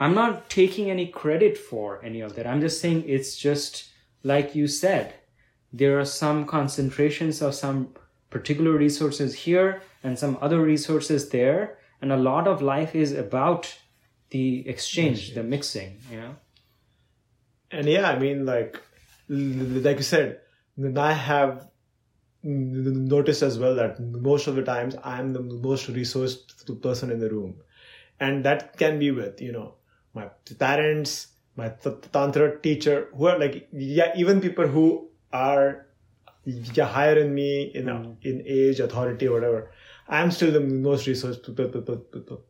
I'm 0.00 0.14
not 0.14 0.48
taking 0.48 0.90
any 0.90 1.06
credit 1.06 1.58
for 1.58 2.02
any 2.02 2.22
of 2.22 2.34
that. 2.36 2.46
I'm 2.46 2.62
just 2.62 2.80
saying 2.80 3.04
it's 3.06 3.36
just 3.36 3.90
like 4.22 4.54
you 4.54 4.68
said, 4.68 5.14
there 5.70 6.00
are 6.00 6.04
some 6.06 6.46
concentrations 6.46 7.42
of 7.42 7.54
some 7.54 7.94
particular 8.30 8.72
resources 8.72 9.34
here 9.34 9.82
and 10.02 10.18
some 10.18 10.38
other 10.40 10.60
resources 10.60 11.28
there. 11.30 11.78
And 12.00 12.12
a 12.12 12.16
lot 12.16 12.46
of 12.46 12.60
life 12.60 12.94
is 12.94 13.12
about 13.12 13.78
the 14.30 14.68
exchange, 14.68 15.34
the 15.34 15.42
mixing, 15.42 15.98
you 16.10 16.20
know? 16.20 16.36
and 17.70 17.86
yeah 17.86 18.08
i 18.08 18.18
mean 18.18 18.44
like 18.46 18.80
like 19.28 19.96
you 19.96 20.02
said 20.02 20.40
i 20.96 21.12
have 21.12 21.68
noticed 22.42 23.42
as 23.42 23.58
well 23.58 23.74
that 23.74 23.98
most 24.00 24.46
of 24.46 24.54
the 24.54 24.62
times 24.62 24.94
i'm 25.02 25.32
the 25.32 25.40
most 25.40 25.88
resourced 25.92 26.82
person 26.82 27.10
in 27.10 27.18
the 27.18 27.28
room 27.28 27.56
and 28.20 28.44
that 28.44 28.76
can 28.76 28.98
be 28.98 29.10
with 29.10 29.40
you 29.40 29.52
know 29.52 29.74
my 30.14 30.26
parents 30.58 31.28
my 31.56 31.68
tantra 32.12 32.60
teacher 32.60 33.08
who 33.16 33.26
are 33.26 33.38
like 33.38 33.68
yeah 33.72 34.12
even 34.16 34.40
people 34.40 34.66
who 34.66 35.08
are 35.32 35.85
yeah, 36.46 36.86
higher 36.86 37.18
in 37.18 37.34
me 37.34 37.72
in 37.74 37.86
mm. 37.86 38.16
in 38.22 38.42
age 38.46 38.80
authority 38.80 39.28
whatever 39.28 39.70
i'm 40.08 40.30
still 40.30 40.52
the 40.52 40.60
most 40.60 41.06
resourced 41.06 41.42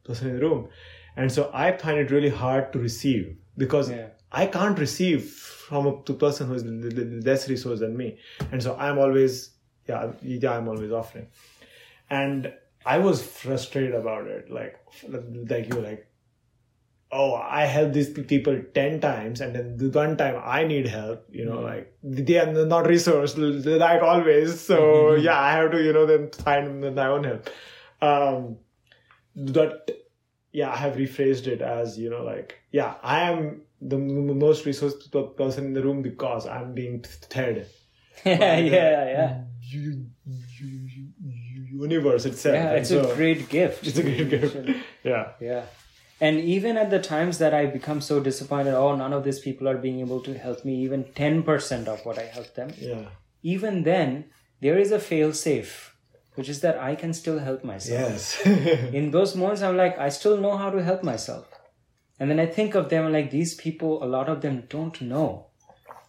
person 0.05 0.29
in 0.29 0.37
the 0.37 0.43
room. 0.43 0.69
And 1.17 1.33
so 1.33 1.51
i 1.55 1.67
find 1.83 1.99
it 1.99 2.11
really 2.11 2.29
hard 2.29 2.73
to 2.75 2.79
receive 2.79 3.37
because 3.57 3.91
Yeah. 3.91 4.09
I 4.33 4.47
can't 4.47 4.79
receive 4.79 5.25
from 5.69 5.87
a 5.87 5.93
person 6.23 6.49
who 6.49 6.55
is 6.55 6.65
less 7.27 7.49
resource 7.49 7.81
than 7.81 7.97
me, 7.97 8.19
and 8.53 8.63
so 8.63 8.77
I'm 8.77 8.99
always 8.99 9.51
yeah 9.89 10.13
yeah 10.21 10.53
I'm 10.57 10.69
always 10.69 10.93
offering, 10.93 11.29
and 12.11 12.53
I 12.85 12.99
was 12.99 13.23
frustrated 13.23 13.95
about 13.95 14.27
it. 14.27 14.51
Like 14.51 14.77
like 15.55 15.69
you 15.73 15.81
like 15.81 16.07
oh 17.13 17.35
I 17.35 17.65
help 17.67 17.93
these 17.93 18.11
people 18.11 18.61
ten 18.75 19.01
times 19.01 19.41
and 19.41 19.55
then 19.55 19.77
the 19.77 19.89
one 19.91 20.17
time 20.17 20.41
I 20.45 20.65
need 20.65 20.87
help 20.87 21.27
you 21.31 21.45
know 21.45 21.61
like 21.61 21.93
they 22.03 22.39
are 22.39 22.53
not 22.67 22.85
resourced 22.85 23.37
like 23.79 24.03
always 24.03 24.61
so 24.61 25.15
yeah 25.15 25.39
I 25.41 25.53
have 25.53 25.71
to 25.73 25.83
you 25.83 25.93
know 25.93 26.07
then 26.07 26.31
find 26.31 26.83
my 26.95 27.07
own 27.07 27.25
help, 27.25 27.49
um, 28.03 28.57
but 29.37 29.91
yeah, 30.53 30.71
I 30.73 30.77
have 30.77 30.95
rephrased 30.97 31.47
it 31.47 31.61
as 31.61 31.99
you 31.99 32.09
know, 32.09 32.25
like 32.25 32.59
yeah, 32.73 32.95
I 33.03 33.21
am 33.31 33.61
the 33.81 33.97
m- 33.97 34.39
most 34.39 34.65
resourced 34.65 35.37
person 35.37 35.67
in 35.67 35.75
the 35.75 35.83
room 35.83 36.01
because 36.03 36.47
I'm 36.47 36.73
being 36.75 37.05
fed. 37.31 37.67
yeah, 38.25 38.57
yeah, 38.57 39.05
yeah. 39.17 39.41
Universe 41.73 42.25
itself. 42.25 42.55
Yeah, 42.55 42.71
it's 42.73 42.89
so- 42.89 43.11
a 43.11 43.15
great 43.15 43.49
gift. 43.49 43.87
It's 43.87 43.99
a 43.99 44.03
great 44.03 44.31
gift. 44.31 44.57
Yeah. 45.05 45.33
Yeah. 45.41 45.65
And 46.21 46.39
even 46.41 46.77
at 46.79 46.91
the 46.91 46.99
times 46.99 47.39
that 47.39 47.53
I 47.53 47.67
become 47.67 48.01
so 48.01 48.21
disappointed, 48.21 48.75
oh, 48.75 48.97
none 48.97 49.13
of 49.13 49.23
these 49.25 49.39
people 49.39 49.69
are 49.69 49.77
being 49.77 50.01
able 50.01 50.21
to 50.23 50.37
help 50.39 50.65
me, 50.65 50.77
even 50.83 51.05
10% 51.05 51.89
of 51.89 52.05
what 52.07 52.19
I 52.19 52.23
help 52.25 52.55
them, 52.55 52.71
Yeah. 52.79 53.07
even 53.43 53.83
then, 53.83 54.25
there 54.61 54.79
is 54.79 54.93
a 54.93 54.99
fail 54.99 55.35
safe, 55.35 55.95
which 56.35 56.49
is 56.49 56.61
that 56.63 56.79
I 56.79 56.95
can 56.95 57.13
still 57.13 57.39
help 57.41 57.65
myself. 57.65 58.01
Yes. 58.11 58.41
In 58.95 59.11
those 59.11 59.37
moments, 59.37 59.61
I'm 59.61 59.77
like, 59.77 59.99
I 59.99 60.09
still 60.09 60.39
know 60.39 60.57
how 60.57 60.71
to 60.71 60.83
help 60.83 61.03
myself. 61.03 61.47
And 62.19 62.31
then 62.31 62.41
I 62.41 62.47
think 62.47 62.75
of 62.75 62.89
them 62.89 63.13
like 63.13 63.31
these 63.31 63.55
people, 63.55 64.03
a 64.03 64.07
lot 64.09 64.31
of 64.31 64.41
them 64.41 64.65
don't 64.71 64.99
know. 65.03 65.49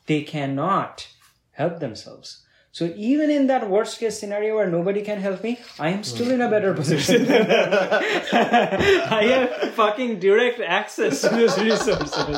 They 0.06 0.22
cannot 0.22 1.06
help 1.52 1.80
themselves. 1.80 2.46
So 2.78 2.94
even 2.96 3.32
in 3.32 3.48
that 3.48 3.68
worst 3.72 3.98
case 4.00 4.20
scenario 4.20 4.56
where 4.56 4.70
nobody 4.70 5.02
can 5.02 5.20
help 5.20 5.42
me, 5.42 5.60
I 5.80 5.90
am 5.90 6.04
still 6.04 6.30
in 6.30 6.42
a 6.42 6.48
better 6.48 6.76
position. 6.76 7.26
I 7.32 9.24
have 9.34 9.74
fucking 9.74 10.20
direct 10.20 10.60
access 10.60 11.22
to 11.22 11.30
those 11.30 11.58
resources. 11.58 12.13
I 12.13 12.30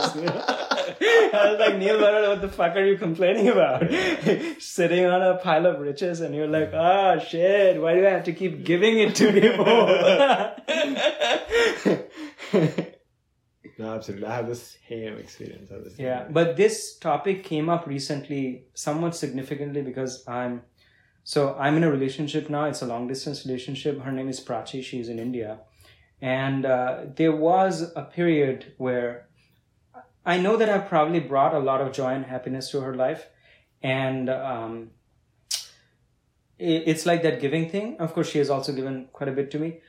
was 1.51 1.59
like, 1.59 1.75
Neil, 1.77 1.99
what 1.99 2.13
what 2.29 2.39
the 2.39 2.47
fuck 2.47 2.77
are 2.77 2.85
you 2.85 2.97
complaining 2.97 3.49
about? 3.49 3.83
Sitting 4.59 5.05
on 5.05 5.21
a 5.21 5.35
pile 5.39 5.65
of 5.65 5.81
riches 5.81 6.21
and 6.21 6.33
you're 6.33 6.47
like, 6.47 6.71
ah, 6.73 7.19
shit, 7.19 7.81
why 7.81 7.95
do 7.95 8.07
I 8.07 8.11
have 8.11 8.23
to 8.23 8.31
keep 8.31 8.63
giving 8.63 8.97
it 8.97 9.15
to 9.15 9.33
people? 9.33 9.65
No, 13.79 13.95
absolutely. 13.95 14.27
I 14.27 14.35
have 14.35 14.47
the 14.47 14.55
same 14.55 15.17
experience. 15.17 15.69
Have 15.69 15.85
the 15.85 15.89
same 15.89 16.05
Yeah, 16.05 16.27
but 16.29 16.57
this 16.57 16.97
topic 16.97 17.45
came 17.45 17.69
up 17.69 17.87
recently, 17.87 18.65
somewhat 18.73 19.15
significantly, 19.15 19.81
because 19.81 20.27
I'm 20.27 20.63
so 21.23 21.55
I'm 21.57 21.77
in 21.77 21.85
a 21.85 21.89
relationship 21.89 22.49
now. 22.49 22.65
It's 22.65 22.81
a 22.81 22.85
long 22.85 23.07
distance 23.07 23.45
relationship. 23.45 24.01
Her 24.01 24.11
name 24.11 24.27
is 24.27 24.41
Prachi. 24.41 24.83
She's 24.83 25.07
in 25.07 25.17
India, 25.17 25.59
and 26.21 26.65
uh, 26.65 27.05
there 27.15 27.33
was 27.33 27.93
a 27.95 28.03
period 28.03 28.73
where 28.77 29.29
I 30.25 30.37
know 30.37 30.57
that 30.57 30.67
I've 30.67 30.89
probably 30.89 31.21
brought 31.21 31.55
a 31.55 31.59
lot 31.59 31.79
of 31.79 31.93
joy 31.93 32.09
and 32.09 32.25
happiness 32.25 32.71
to 32.71 32.81
her 32.81 32.93
life, 32.93 33.29
and 33.81 34.29
um, 34.29 34.89
it, 36.57 36.83
it's 36.85 37.05
like 37.05 37.23
that 37.23 37.39
giving 37.39 37.69
thing. 37.69 37.95
Of 37.99 38.13
course, 38.13 38.29
she 38.29 38.39
has 38.39 38.49
also 38.49 38.73
given 38.73 39.07
quite 39.13 39.29
a 39.29 39.33
bit 39.33 39.51
to 39.51 39.59
me, 39.59 39.79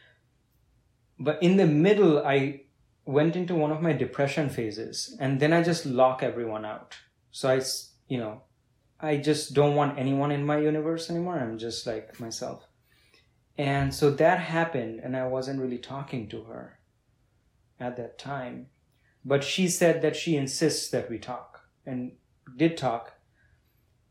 but 1.19 1.43
in 1.43 1.57
the 1.57 1.67
middle, 1.67 2.25
I 2.25 2.61
went 3.11 3.35
into 3.37 3.55
one 3.55 3.73
of 3.73 3.83
my 3.83 3.93
depression 3.93 4.49
phases 4.49 5.17
and 5.21 5.41
then 5.41 5.53
i 5.53 5.63
just 5.63 5.85
lock 5.85 6.23
everyone 6.23 6.65
out. 6.65 6.97
So 7.33 7.49
I, 7.49 7.61
you 8.09 8.19
know 8.19 8.43
i 9.01 9.17
just 9.17 9.55
don't 9.55 9.75
want 9.75 9.99
anyone 9.99 10.31
in 10.31 10.45
my 10.45 10.59
universe 10.59 11.11
anymore. 11.11 11.39
I'm 11.39 11.59
just 11.59 11.87
like 11.87 12.21
myself. 12.21 12.67
And 13.57 13.95
so 13.95 14.11
that 14.11 14.39
happened 14.39 15.01
and 15.01 15.17
i 15.17 15.27
wasn't 15.27 15.61
really 15.61 15.79
talking 15.79 16.29
to 16.29 16.45
her 16.45 16.79
at 17.79 17.97
that 17.97 18.19
time. 18.19 18.67
But 19.25 19.45
she 19.45 19.69
said 19.69 20.03
that 20.03 20.17
she 20.17 20.37
insists 20.37 20.91
that 20.91 21.11
we 21.11 21.19
talk 21.19 21.63
and 21.85 22.13
did 22.57 22.77
talk. 22.77 23.15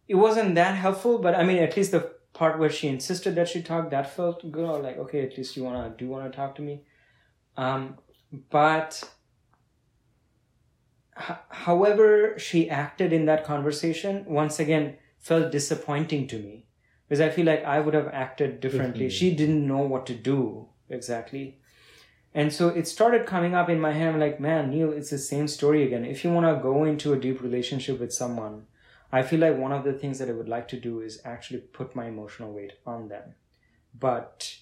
It 0.08 0.16
wasn't 0.16 0.56
that 0.56 0.76
helpful 0.76 1.20
but 1.20 1.36
i 1.36 1.44
mean 1.44 1.58
at 1.58 1.78
least 1.78 1.92
the 1.92 2.12
part 2.34 2.60
where 2.60 2.70
she 2.70 2.88
insisted 2.88 3.36
that 3.36 3.50
she 3.50 3.62
talk 3.62 3.90
that 3.90 4.16
felt 4.16 4.52
good. 4.52 4.84
Like 4.84 4.98
okay 4.98 5.22
at 5.24 5.38
least 5.38 5.56
you 5.56 5.64
want 5.64 5.78
to 5.82 6.04
do 6.04 6.10
want 6.10 6.32
to 6.32 6.36
talk 6.36 6.56
to 6.56 6.62
me? 6.62 6.84
Um, 7.58 7.98
but 8.32 9.04
h- 11.18 11.38
however 11.50 12.38
she 12.38 12.70
acted 12.70 13.12
in 13.14 13.26
that 13.26 13.44
conversation 13.44 14.26
once 14.28 14.60
again 14.60 14.98
felt 15.18 15.52
disappointing 15.52 16.28
to 16.28 16.38
me 16.40 16.66
because 17.08 17.20
i 17.22 17.30
feel 17.30 17.46
like 17.46 17.64
i 17.66 17.80
would 17.80 17.94
have 17.94 18.08
acted 18.08 18.60
differently 18.60 19.08
Differently. 19.08 19.10
she 19.10 19.36
didn't 19.36 19.68
know 19.68 19.80
what 19.80 20.06
to 20.08 20.14
do 20.16 20.68
exactly 20.90 21.60
and 22.34 22.54
so 22.54 22.70
it 22.70 22.88
started 22.88 23.26
coming 23.26 23.56
up 23.56 23.70
in 23.70 23.80
my 23.80 23.92
head 23.92 24.14
i'm 24.14 24.20
like 24.20 24.40
man 24.40 24.70
neil 24.70 24.92
it's 24.94 25.10
the 25.10 25.18
same 25.18 25.48
story 25.48 25.84
again 25.84 26.06
if 26.06 26.24
you 26.24 26.32
want 26.32 26.46
to 26.46 26.62
go 26.64 26.84
into 26.84 27.14
a 27.14 27.20
deep 27.20 27.42
relationship 27.42 28.00
with 28.00 28.14
someone 28.14 28.66
I 29.12 29.24
feel 29.24 29.40
like 29.40 29.58
one 29.58 29.72
of 29.72 29.84
the 29.84 29.94
things 29.94 30.20
that 30.20 30.30
I 30.30 30.34
would 30.34 30.48
like 30.48 30.68
to 30.68 30.80
do 30.80 31.02
is 31.02 31.20
actually 31.26 31.62
put 31.62 31.96
my 31.96 32.06
emotional 32.06 32.54
weight 32.54 32.74
on 32.86 33.08
them. 33.08 33.34
But 34.00 34.56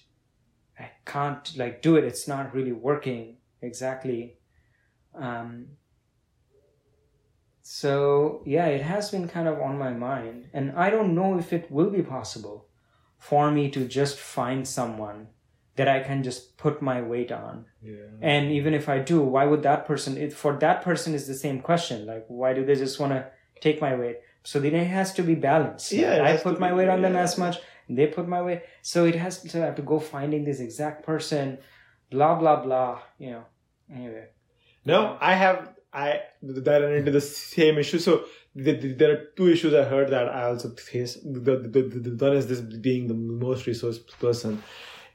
I 0.78 0.90
can't 1.04 1.54
like 1.54 1.82
do 1.82 1.96
it. 1.96 2.04
It's 2.04 2.26
not 2.26 2.54
really 2.54 2.72
working 2.72 3.36
exactly. 3.62 4.38
Um, 5.14 5.66
so 7.62 8.42
yeah, 8.46 8.66
it 8.66 8.82
has 8.82 9.10
been 9.10 9.28
kind 9.28 9.48
of 9.48 9.60
on 9.60 9.78
my 9.78 9.92
mind, 9.92 10.48
and 10.52 10.72
I 10.72 10.90
don't 10.90 11.14
know 11.14 11.38
if 11.38 11.52
it 11.52 11.70
will 11.70 11.90
be 11.90 12.02
possible 12.02 12.66
for 13.18 13.50
me 13.50 13.70
to 13.70 13.86
just 13.86 14.18
find 14.18 14.66
someone 14.66 15.28
that 15.76 15.88
I 15.88 16.00
can 16.00 16.22
just 16.22 16.56
put 16.56 16.82
my 16.82 17.00
weight 17.00 17.30
on. 17.30 17.66
Yeah. 17.82 17.96
And 18.20 18.50
even 18.50 18.74
if 18.74 18.88
I 18.88 18.98
do, 18.98 19.20
why 19.20 19.44
would 19.44 19.62
that 19.62 19.86
person? 19.86 20.16
It, 20.16 20.32
for 20.32 20.56
that 20.58 20.82
person, 20.82 21.14
is 21.14 21.26
the 21.26 21.34
same 21.34 21.60
question. 21.60 22.06
Like, 22.06 22.24
why 22.28 22.52
do 22.52 22.64
they 22.64 22.74
just 22.74 22.98
want 22.98 23.12
to 23.12 23.28
take 23.60 23.80
my 23.80 23.94
weight? 23.94 24.16
So 24.42 24.58
then 24.60 24.74
it 24.74 24.86
has 24.86 25.12
to 25.14 25.22
be 25.22 25.34
balanced. 25.34 25.92
Yeah, 25.92 26.22
I 26.24 26.36
put 26.36 26.58
my 26.58 26.72
weight 26.72 26.88
on 26.88 27.02
them 27.02 27.16
as 27.16 27.36
much, 27.38 27.58
they 27.88 28.06
put 28.06 28.26
my 28.28 28.42
weight. 28.42 28.62
So 28.82 29.04
it 29.04 29.14
has 29.14 29.42
to 29.42 29.60
have 29.60 29.76
to 29.76 29.82
go 29.82 29.98
finding 29.98 30.44
this 30.44 30.60
exact 30.60 31.04
person. 31.04 31.58
Blah 32.10 32.38
blah 32.38 32.62
blah. 32.62 33.00
You 33.18 33.30
know. 33.30 33.44
Anyway. 33.92 34.26
No, 34.84 35.18
I 35.20 35.34
have 35.34 35.74
I 35.92 36.20
that 36.42 36.82
run 36.82 36.92
into 36.94 37.10
the 37.10 37.20
same 37.20 37.78
issue. 37.78 37.98
So 37.98 38.24
the, 38.54 38.72
the- 38.72 38.92
there 38.94 39.12
are 39.12 39.24
two 39.36 39.48
issues 39.48 39.74
I 39.74 39.84
heard 39.84 40.10
that 40.10 40.28
I 40.28 40.44
also 40.44 40.70
face. 40.74 41.14
The, 41.24 41.56
the, 41.56 41.82
the, 41.82 42.24
one 42.26 42.36
is 42.36 42.46
this 42.46 42.60
being 42.60 43.08
the 43.08 43.14
most 43.14 43.66
resource 43.66 43.98
person, 43.98 44.62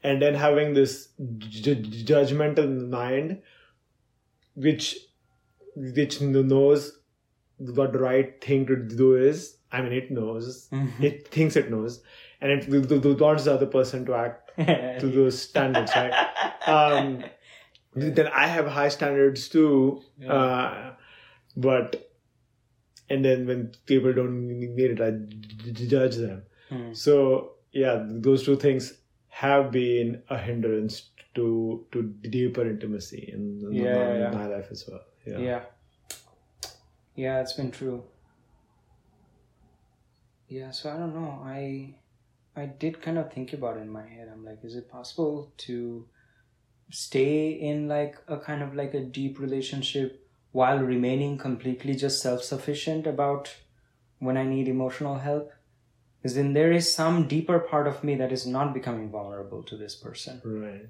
and 0.03 0.21
then 0.21 0.35
having 0.35 0.73
this 0.73 1.09
ju- 1.39 1.75
judgmental 1.75 2.89
mind, 2.89 3.41
which 4.55 4.97
which 5.75 6.21
knows 6.21 6.99
what 7.57 7.93
the 7.93 7.99
right 7.99 8.43
thing 8.43 8.65
to 8.67 8.75
do 8.75 9.15
is. 9.15 9.57
I 9.71 9.81
mean, 9.81 9.93
it 9.93 10.11
knows. 10.11 10.69
Mm-hmm. 10.71 11.03
It 11.03 11.27
thinks 11.29 11.55
it 11.55 11.71
knows, 11.71 12.03
and 12.41 12.51
it 12.51 12.69
wants 13.19 13.45
the 13.45 13.53
other 13.53 13.65
person 13.65 14.05
to 14.05 14.13
act 14.13 14.42
to 14.99 15.11
those 15.13 15.41
standards, 15.41 15.91
right? 15.95 16.13
um, 16.67 17.23
then 17.95 18.27
I 18.27 18.47
have 18.47 18.67
high 18.67 18.89
standards 18.89 19.49
too. 19.49 20.01
Uh, 20.27 20.91
but 21.55 22.11
and 23.09 23.23
then 23.23 23.45
when 23.47 23.73
people 23.85 24.13
don't 24.13 24.47
meet 24.75 24.91
it, 24.91 25.01
I 25.01 25.11
judge 25.71 26.15
them. 26.15 26.43
Hmm. 26.69 26.93
So 26.93 27.53
yeah, 27.71 28.03
those 28.07 28.43
two 28.43 28.55
things 28.55 28.93
have 29.29 29.71
been 29.71 30.21
a 30.29 30.37
hindrance 30.37 31.09
to 31.35 31.85
to 31.91 32.03
deeper 32.29 32.67
intimacy 32.69 33.29
in, 33.33 33.61
in 33.65 33.73
Yeah, 33.73 33.83
my, 33.83 33.99
yeah, 33.99 34.17
yeah. 34.17 34.29
my 34.31 34.45
life 34.47 34.67
as 34.71 34.87
well. 34.87 35.01
Yeah. 35.25 35.39
yeah 35.39 35.61
yeah 37.15 37.39
it's 37.39 37.53
been 37.53 37.71
true 37.71 38.03
yeah 40.47 40.71
so 40.71 40.89
i 40.91 40.97
don't 40.97 41.15
know 41.15 41.41
i 41.45 41.95
i 42.55 42.65
did 42.65 43.01
kind 43.01 43.17
of 43.17 43.31
think 43.33 43.53
about 43.53 43.77
it 43.77 43.81
in 43.81 43.89
my 43.89 44.05
head 44.07 44.29
i'm 44.31 44.43
like 44.45 44.63
is 44.63 44.75
it 44.75 44.89
possible 44.91 45.51
to 45.57 46.05
stay 46.89 47.49
in 47.51 47.87
like 47.87 48.17
a 48.27 48.37
kind 48.37 48.61
of 48.61 48.75
like 48.75 48.93
a 48.93 48.99
deep 48.99 49.39
relationship 49.39 50.27
while 50.51 50.79
remaining 50.79 51.37
completely 51.37 51.95
just 51.95 52.21
self-sufficient 52.21 53.07
about 53.07 53.55
when 54.19 54.37
i 54.37 54.43
need 54.43 54.67
emotional 54.67 55.17
help 55.19 55.51
because 56.21 56.35
then 56.35 56.53
there 56.53 56.71
is 56.71 56.93
some 56.93 57.27
deeper 57.27 57.59
part 57.59 57.87
of 57.87 58.03
me 58.03 58.15
that 58.15 58.31
is 58.31 58.45
not 58.45 58.73
becoming 58.73 59.09
vulnerable 59.09 59.63
to 59.63 59.75
this 59.75 59.95
person 59.95 60.41
Right. 60.45 60.85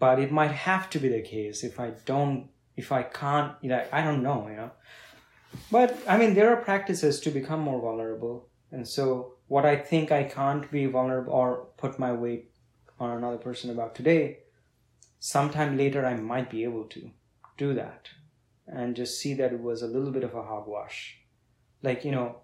but 0.00 0.18
it 0.18 0.32
might 0.32 0.50
have 0.50 0.90
to 0.90 0.98
be 0.98 1.08
the 1.08 1.22
case 1.22 1.62
if 1.62 1.78
I 1.78 1.92
don't, 2.04 2.48
if 2.76 2.90
I 2.90 3.02
can't, 3.04 3.52
you 3.62 3.68
know, 3.70 3.82
I 3.92 4.02
don't 4.02 4.22
know, 4.22 4.48
you 4.48 4.56
know. 4.56 4.70
But 5.70 5.96
I 6.08 6.16
mean, 6.18 6.34
there 6.34 6.50
are 6.52 6.56
practices 6.56 7.20
to 7.20 7.30
become 7.30 7.60
more 7.60 7.80
vulnerable, 7.80 8.48
and 8.72 8.86
so 8.86 9.35
what 9.48 9.64
I 9.64 9.76
think 9.76 10.10
I 10.10 10.24
can't 10.24 10.70
be 10.70 10.86
vulnerable 10.86 11.32
or 11.32 11.68
put 11.76 11.98
my 11.98 12.12
weight 12.12 12.50
on 12.98 13.10
another 13.10 13.36
person 13.36 13.70
about 13.70 13.94
today, 13.94 14.38
sometime 15.18 15.76
later 15.76 16.04
I 16.04 16.16
might 16.16 16.50
be 16.50 16.64
able 16.64 16.84
to 16.84 17.10
do 17.56 17.74
that, 17.74 18.08
and 18.66 18.96
just 18.96 19.20
see 19.20 19.34
that 19.34 19.52
it 19.52 19.60
was 19.60 19.82
a 19.82 19.86
little 19.86 20.10
bit 20.10 20.24
of 20.24 20.34
a 20.34 20.42
hogwash, 20.42 21.18
like 21.82 22.04
you 22.04 22.10
know. 22.10 22.40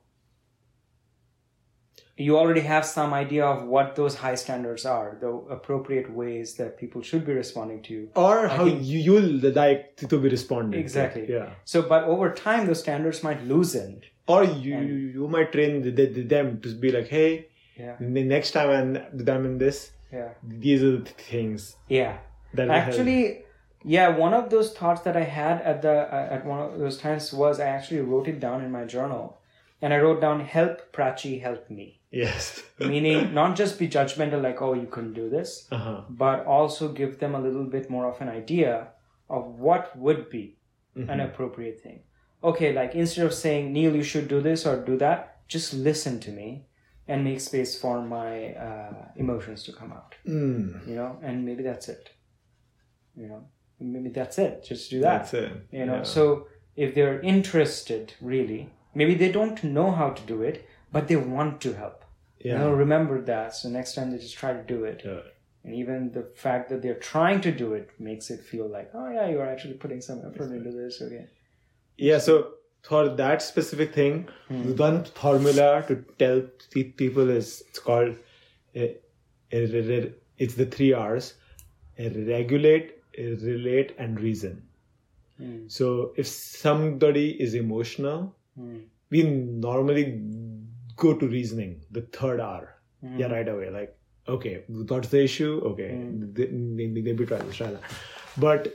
You 2.16 2.36
already 2.38 2.60
have 2.60 2.84
some 2.84 3.14
idea 3.14 3.44
of 3.44 3.64
what 3.64 3.96
those 3.96 4.14
high 4.16 4.34
standards 4.34 4.84
are, 4.84 5.16
the 5.20 5.28
appropriate 5.28 6.12
ways 6.12 6.54
that 6.56 6.78
people 6.78 7.00
should 7.02 7.24
be 7.24 7.32
responding 7.32 7.82
to. 7.82 7.92
You, 7.94 8.08
or 8.14 8.46
I 8.46 8.48
how 8.56 8.64
think- 8.66 8.84
you 8.84 8.98
you'll 8.98 9.52
like 9.52 9.96
to, 9.96 10.06
be 10.06 10.28
responding. 10.28 10.72
to. 10.72 10.78
Exactly. 10.78 11.26
Yeah. 11.28 11.50
So, 11.64 11.82
but 11.82 12.04
over 12.04 12.30
time, 12.32 12.66
those 12.66 12.80
standards 12.80 13.22
might 13.22 13.42
loosen. 13.44 14.02
Or 14.28 14.44
you 14.44 14.74
And- 14.76 15.14
you, 15.14 15.26
might 15.26 15.50
train 15.52 15.82
the, 15.82 15.90
the, 15.90 16.22
them 16.22 16.60
to 16.60 16.68
be 16.74 16.92
like, 16.92 17.08
hey, 17.08 17.48
Yeah. 17.78 17.96
the 17.98 18.22
next 18.22 18.50
time 18.52 18.68
I'm, 18.70 18.90
I'm 19.28 19.44
in 19.46 19.58
this, 19.58 19.90
Yeah. 20.12 20.28
these 20.46 20.82
are 20.82 20.98
the 20.98 21.10
things 21.32 21.76
Yeah. 21.88 22.18
that 22.54 22.68
help. 22.68 22.88
Actually, 22.88 23.44
yeah. 23.84 24.08
One 24.10 24.34
of 24.34 24.50
those 24.50 24.72
thoughts 24.74 25.00
that 25.02 25.16
I 25.16 25.24
had 25.24 25.62
at 25.62 25.80
the 25.82 25.90
uh, 26.14 26.28
at 26.36 26.44
one 26.46 26.60
of 26.60 26.78
those 26.78 26.98
times 26.98 27.32
was 27.32 27.58
I 27.58 27.68
actually 27.76 28.02
wrote 28.02 28.28
it 28.28 28.38
down 28.38 28.62
in 28.62 28.70
my 28.70 28.84
journal, 28.84 29.38
and 29.82 29.92
I 29.92 29.98
wrote 29.98 30.20
down 30.20 30.40
"Help 30.40 30.92
Prachi, 30.92 31.40
help 31.42 31.68
me," 31.70 32.00
yes. 32.10 32.62
meaning 32.78 33.34
not 33.34 33.56
just 33.56 33.78
be 33.78 33.88
judgmental 33.88 34.40
like 34.42 34.62
"Oh, 34.62 34.72
you 34.74 34.86
couldn't 34.86 35.14
do 35.14 35.28
this," 35.28 35.68
uh-huh. 35.72 36.02
but 36.08 36.46
also 36.46 36.88
give 37.00 37.18
them 37.18 37.34
a 37.34 37.40
little 37.40 37.64
bit 37.64 37.90
more 37.90 38.06
of 38.12 38.20
an 38.20 38.28
idea 38.28 38.88
of 39.28 39.46
what 39.58 39.94
would 39.96 40.30
be 40.30 40.56
Mm-hmm. 40.94 41.08
an 41.08 41.20
appropriate 41.20 41.80
thing. 41.80 42.00
Okay, 42.44 42.70
like 42.74 42.94
instead 42.94 43.24
of 43.24 43.32
saying 43.32 43.72
Neil, 43.72 43.96
you 43.96 44.02
should 44.02 44.28
do 44.28 44.42
this 44.42 44.66
or 44.66 44.76
do 44.84 44.98
that, 44.98 45.38
just 45.48 45.72
listen 45.72 46.20
to 46.20 46.30
me 46.30 46.66
and 47.08 47.24
make 47.24 47.40
space 47.40 47.80
for 47.80 48.02
my 48.02 48.52
uh, 48.66 49.06
emotions 49.16 49.62
to 49.62 49.72
come 49.72 49.90
out. 49.90 50.14
Mm, 50.28 50.86
You 50.86 50.94
know, 50.96 51.18
and 51.22 51.46
maybe 51.46 51.62
that's 51.62 51.88
it. 51.88 52.10
You 53.16 53.26
know, 53.28 53.40
maybe 53.80 54.10
that's 54.10 54.38
it. 54.38 54.64
Just 54.68 54.90
do 54.90 55.00
that. 55.00 55.18
that's 55.20 55.32
it. 55.34 55.52
You 55.70 55.86
know, 55.86 55.96
Yeah. 55.96 56.02
so 56.02 56.46
if 56.76 56.94
they're 56.94 57.20
interested, 57.22 58.12
really, 58.20 58.68
maybe 58.94 59.14
they 59.14 59.30
don't 59.32 59.62
know 59.64 59.90
how 59.90 60.10
to 60.10 60.22
do 60.26 60.42
it, 60.42 60.66
but 60.92 61.08
they 61.08 61.16
want 61.16 61.60
to 61.62 61.72
help. 61.74 62.04
yeah. 62.38 62.52
You 62.52 62.58
know, 62.58 62.72
remember 62.72 63.20
that. 63.22 63.54
So 63.54 63.68
next 63.68 63.94
time 63.94 64.10
they 64.10 64.18
just 64.18 64.36
try 64.36 64.52
to 64.52 64.62
do 64.62 64.84
it. 64.84 65.02
Yeah. 65.04 65.20
And 65.64 65.74
even 65.76 66.10
the 66.12 66.24
fact 66.34 66.70
that 66.70 66.82
they're 66.82 67.02
trying 67.12 67.40
to 67.42 67.52
do 67.52 67.74
it 67.74 67.90
makes 67.98 68.30
it 68.30 68.40
feel 68.40 68.68
like, 68.68 68.90
oh 68.94 69.08
yeah, 69.16 69.28
you're 69.28 69.46
actually 69.46 69.74
putting 69.74 70.00
some 70.00 70.18
effort 70.26 70.50
into 70.52 70.72
this. 70.72 71.00
Okay. 71.00 71.26
Yeah, 71.96 72.18
so 72.18 72.54
for 72.82 73.08
that 73.20 73.42
specific 73.42 73.94
thing, 73.94 74.28
Hmm. 74.48 74.74
one 74.76 75.04
formula 75.04 75.84
to 75.88 75.96
tell 76.18 76.42
people 76.72 77.30
is 77.30 77.62
it's 77.68 77.78
called 77.78 78.16
uh, 78.74 78.80
uh, 78.80 80.10
it's 80.38 80.54
the 80.54 80.66
three 80.66 80.92
R's: 80.92 81.34
uh, 82.00 82.10
regulate, 82.26 82.98
relate, 83.18 83.94
and 83.98 84.20
reason. 84.20 84.62
Hmm. 85.38 85.68
So 85.68 86.12
if 86.16 86.26
somebody 86.26 87.40
is 87.40 87.54
emotional, 87.54 88.34
Hmm. 88.56 88.76
we 89.10 89.22
normally 89.22 90.20
go 90.96 91.14
to 91.14 91.26
reasoning, 91.26 91.80
the 91.90 92.02
third 92.02 92.40
R. 92.40 92.74
Hmm. 93.00 93.18
Yeah, 93.18 93.26
right 93.32 93.48
away. 93.48 93.70
Like, 93.70 93.96
okay, 94.28 94.64
what's 94.68 95.08
the 95.08 95.22
issue? 95.24 95.60
Okay, 95.72 95.90
Mm. 95.90 96.36
maybe 96.98 97.26
try 97.26 97.38
this, 97.38 97.56
try 97.56 97.70
that. 97.70 97.82
But 98.36 98.68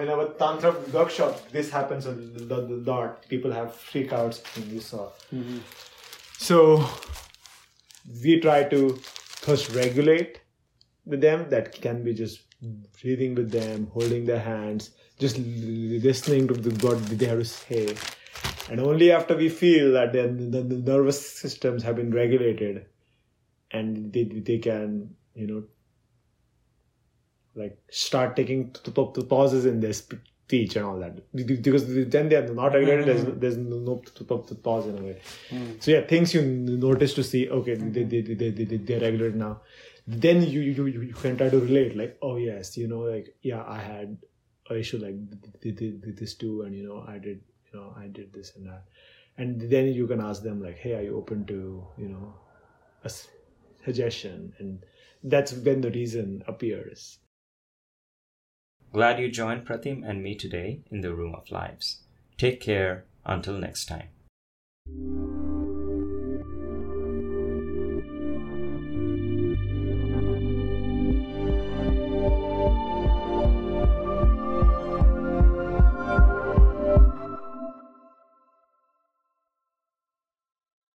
in 0.00 0.08
our 0.08 0.28
tantra 0.40 0.74
workshop, 0.92 1.50
this 1.50 1.70
happens 1.70 2.06
a 2.06 2.12
lot. 2.12 3.28
People 3.28 3.52
have 3.52 3.68
freakouts, 3.92 4.40
and 4.56 4.72
you 4.72 4.80
saw. 4.80 5.10
Mhm. 5.32 5.60
So 6.38 6.60
we 8.24 8.40
try 8.40 8.62
to 8.64 8.80
first 9.46 9.74
regulate 9.74 10.40
with 11.06 11.20
them. 11.20 11.48
That 11.50 11.72
can 11.80 12.02
be 12.04 12.14
just 12.14 12.40
breathing 13.02 13.34
with 13.34 13.50
them, 13.50 13.86
holding 13.98 14.24
their 14.26 14.40
hands, 14.40 14.90
just 15.20 15.38
listening 15.38 16.48
to 16.48 16.54
the, 16.54 16.86
what 16.86 16.98
they 17.06 17.26
have 17.26 17.38
to 17.38 17.44
say. 17.44 17.94
And 18.70 18.80
only 18.80 19.12
after 19.12 19.36
we 19.36 19.48
feel 19.48 19.92
that 19.92 20.12
their 20.12 20.28
the, 20.28 20.62
the 20.62 20.76
nervous 20.76 21.20
systems 21.38 21.82
have 21.82 21.96
been 21.96 22.12
regulated, 22.12 22.86
and 23.70 24.12
they 24.12 24.24
they 24.24 24.58
can 24.58 25.14
you 25.34 25.46
know 25.46 25.62
like 27.54 27.78
start 27.90 28.36
taking 28.36 28.70
t- 28.70 28.92
t- 28.92 29.08
t- 29.14 29.22
pauses 29.24 29.66
in 29.66 29.80
their 29.80 29.92
speech 29.92 30.76
and 30.76 30.86
all 30.86 30.98
that 30.98 31.18
because 31.34 31.86
then 32.08 32.28
they 32.28 32.36
are 32.36 32.54
not 32.54 32.72
regulated. 32.72 33.06
There's 33.06 33.24
mm-hmm. 33.24 33.40
there's 33.40 33.56
no, 33.56 34.02
pause 34.62 34.86
in 34.86 34.98
a 34.98 35.02
way. 35.02 35.20
Mm. 35.50 35.82
So 35.82 35.90
yeah, 35.90 36.06
things 36.06 36.32
you 36.32 36.42
notice 36.42 37.14
to 37.14 37.24
see. 37.24 37.48
Okay, 37.48 37.74
they 37.74 38.04
mm-hmm. 38.04 38.08
they 38.08 38.20
they 38.20 38.50
they 38.50 38.64
they 38.64 38.76
they're 38.76 39.00
regulated 39.00 39.36
now. 39.36 39.60
Then 40.06 40.42
you 40.42 40.60
you 40.60 40.86
you 40.86 41.14
can 41.14 41.36
try 41.36 41.50
to 41.50 41.60
relate. 41.60 41.96
Like 41.96 42.18
oh 42.22 42.36
yes, 42.36 42.76
you 42.76 42.88
know 42.88 43.00
like 43.00 43.34
yeah 43.42 43.64
I 43.66 43.78
had 43.78 44.16
issue 44.76 44.98
like 44.98 45.16
th- 45.60 45.76
th- 45.76 46.02
th- 46.02 46.16
this 46.16 46.34
too, 46.34 46.62
and 46.62 46.74
you 46.74 46.86
know 46.86 47.04
I 47.06 47.18
did 47.18 47.40
you 47.72 47.80
know 47.80 47.94
I 47.96 48.06
did 48.08 48.32
this 48.32 48.56
and 48.56 48.66
that, 48.66 48.84
and 49.38 49.60
then 49.60 49.88
you 49.88 50.06
can 50.06 50.20
ask 50.20 50.42
them 50.42 50.62
like 50.62 50.78
hey 50.78 50.94
are 50.94 51.02
you 51.02 51.16
open 51.16 51.44
to 51.46 51.86
you 51.96 52.08
know 52.08 52.34
a 53.04 53.10
suggestion 53.84 54.52
and 54.58 54.84
that's 55.24 55.52
when 55.52 55.80
the 55.80 55.90
reason 55.90 56.42
appears. 56.46 57.18
Glad 58.92 59.20
you 59.20 59.30
joined 59.30 59.66
Pratim 59.66 60.02
and 60.08 60.22
me 60.22 60.34
today 60.34 60.80
in 60.90 61.00
the 61.00 61.14
Room 61.14 61.34
of 61.34 61.50
Lives. 61.50 62.00
Take 62.36 62.60
care 62.60 63.04
until 63.24 63.54
next 63.54 63.86
time. 63.86 64.08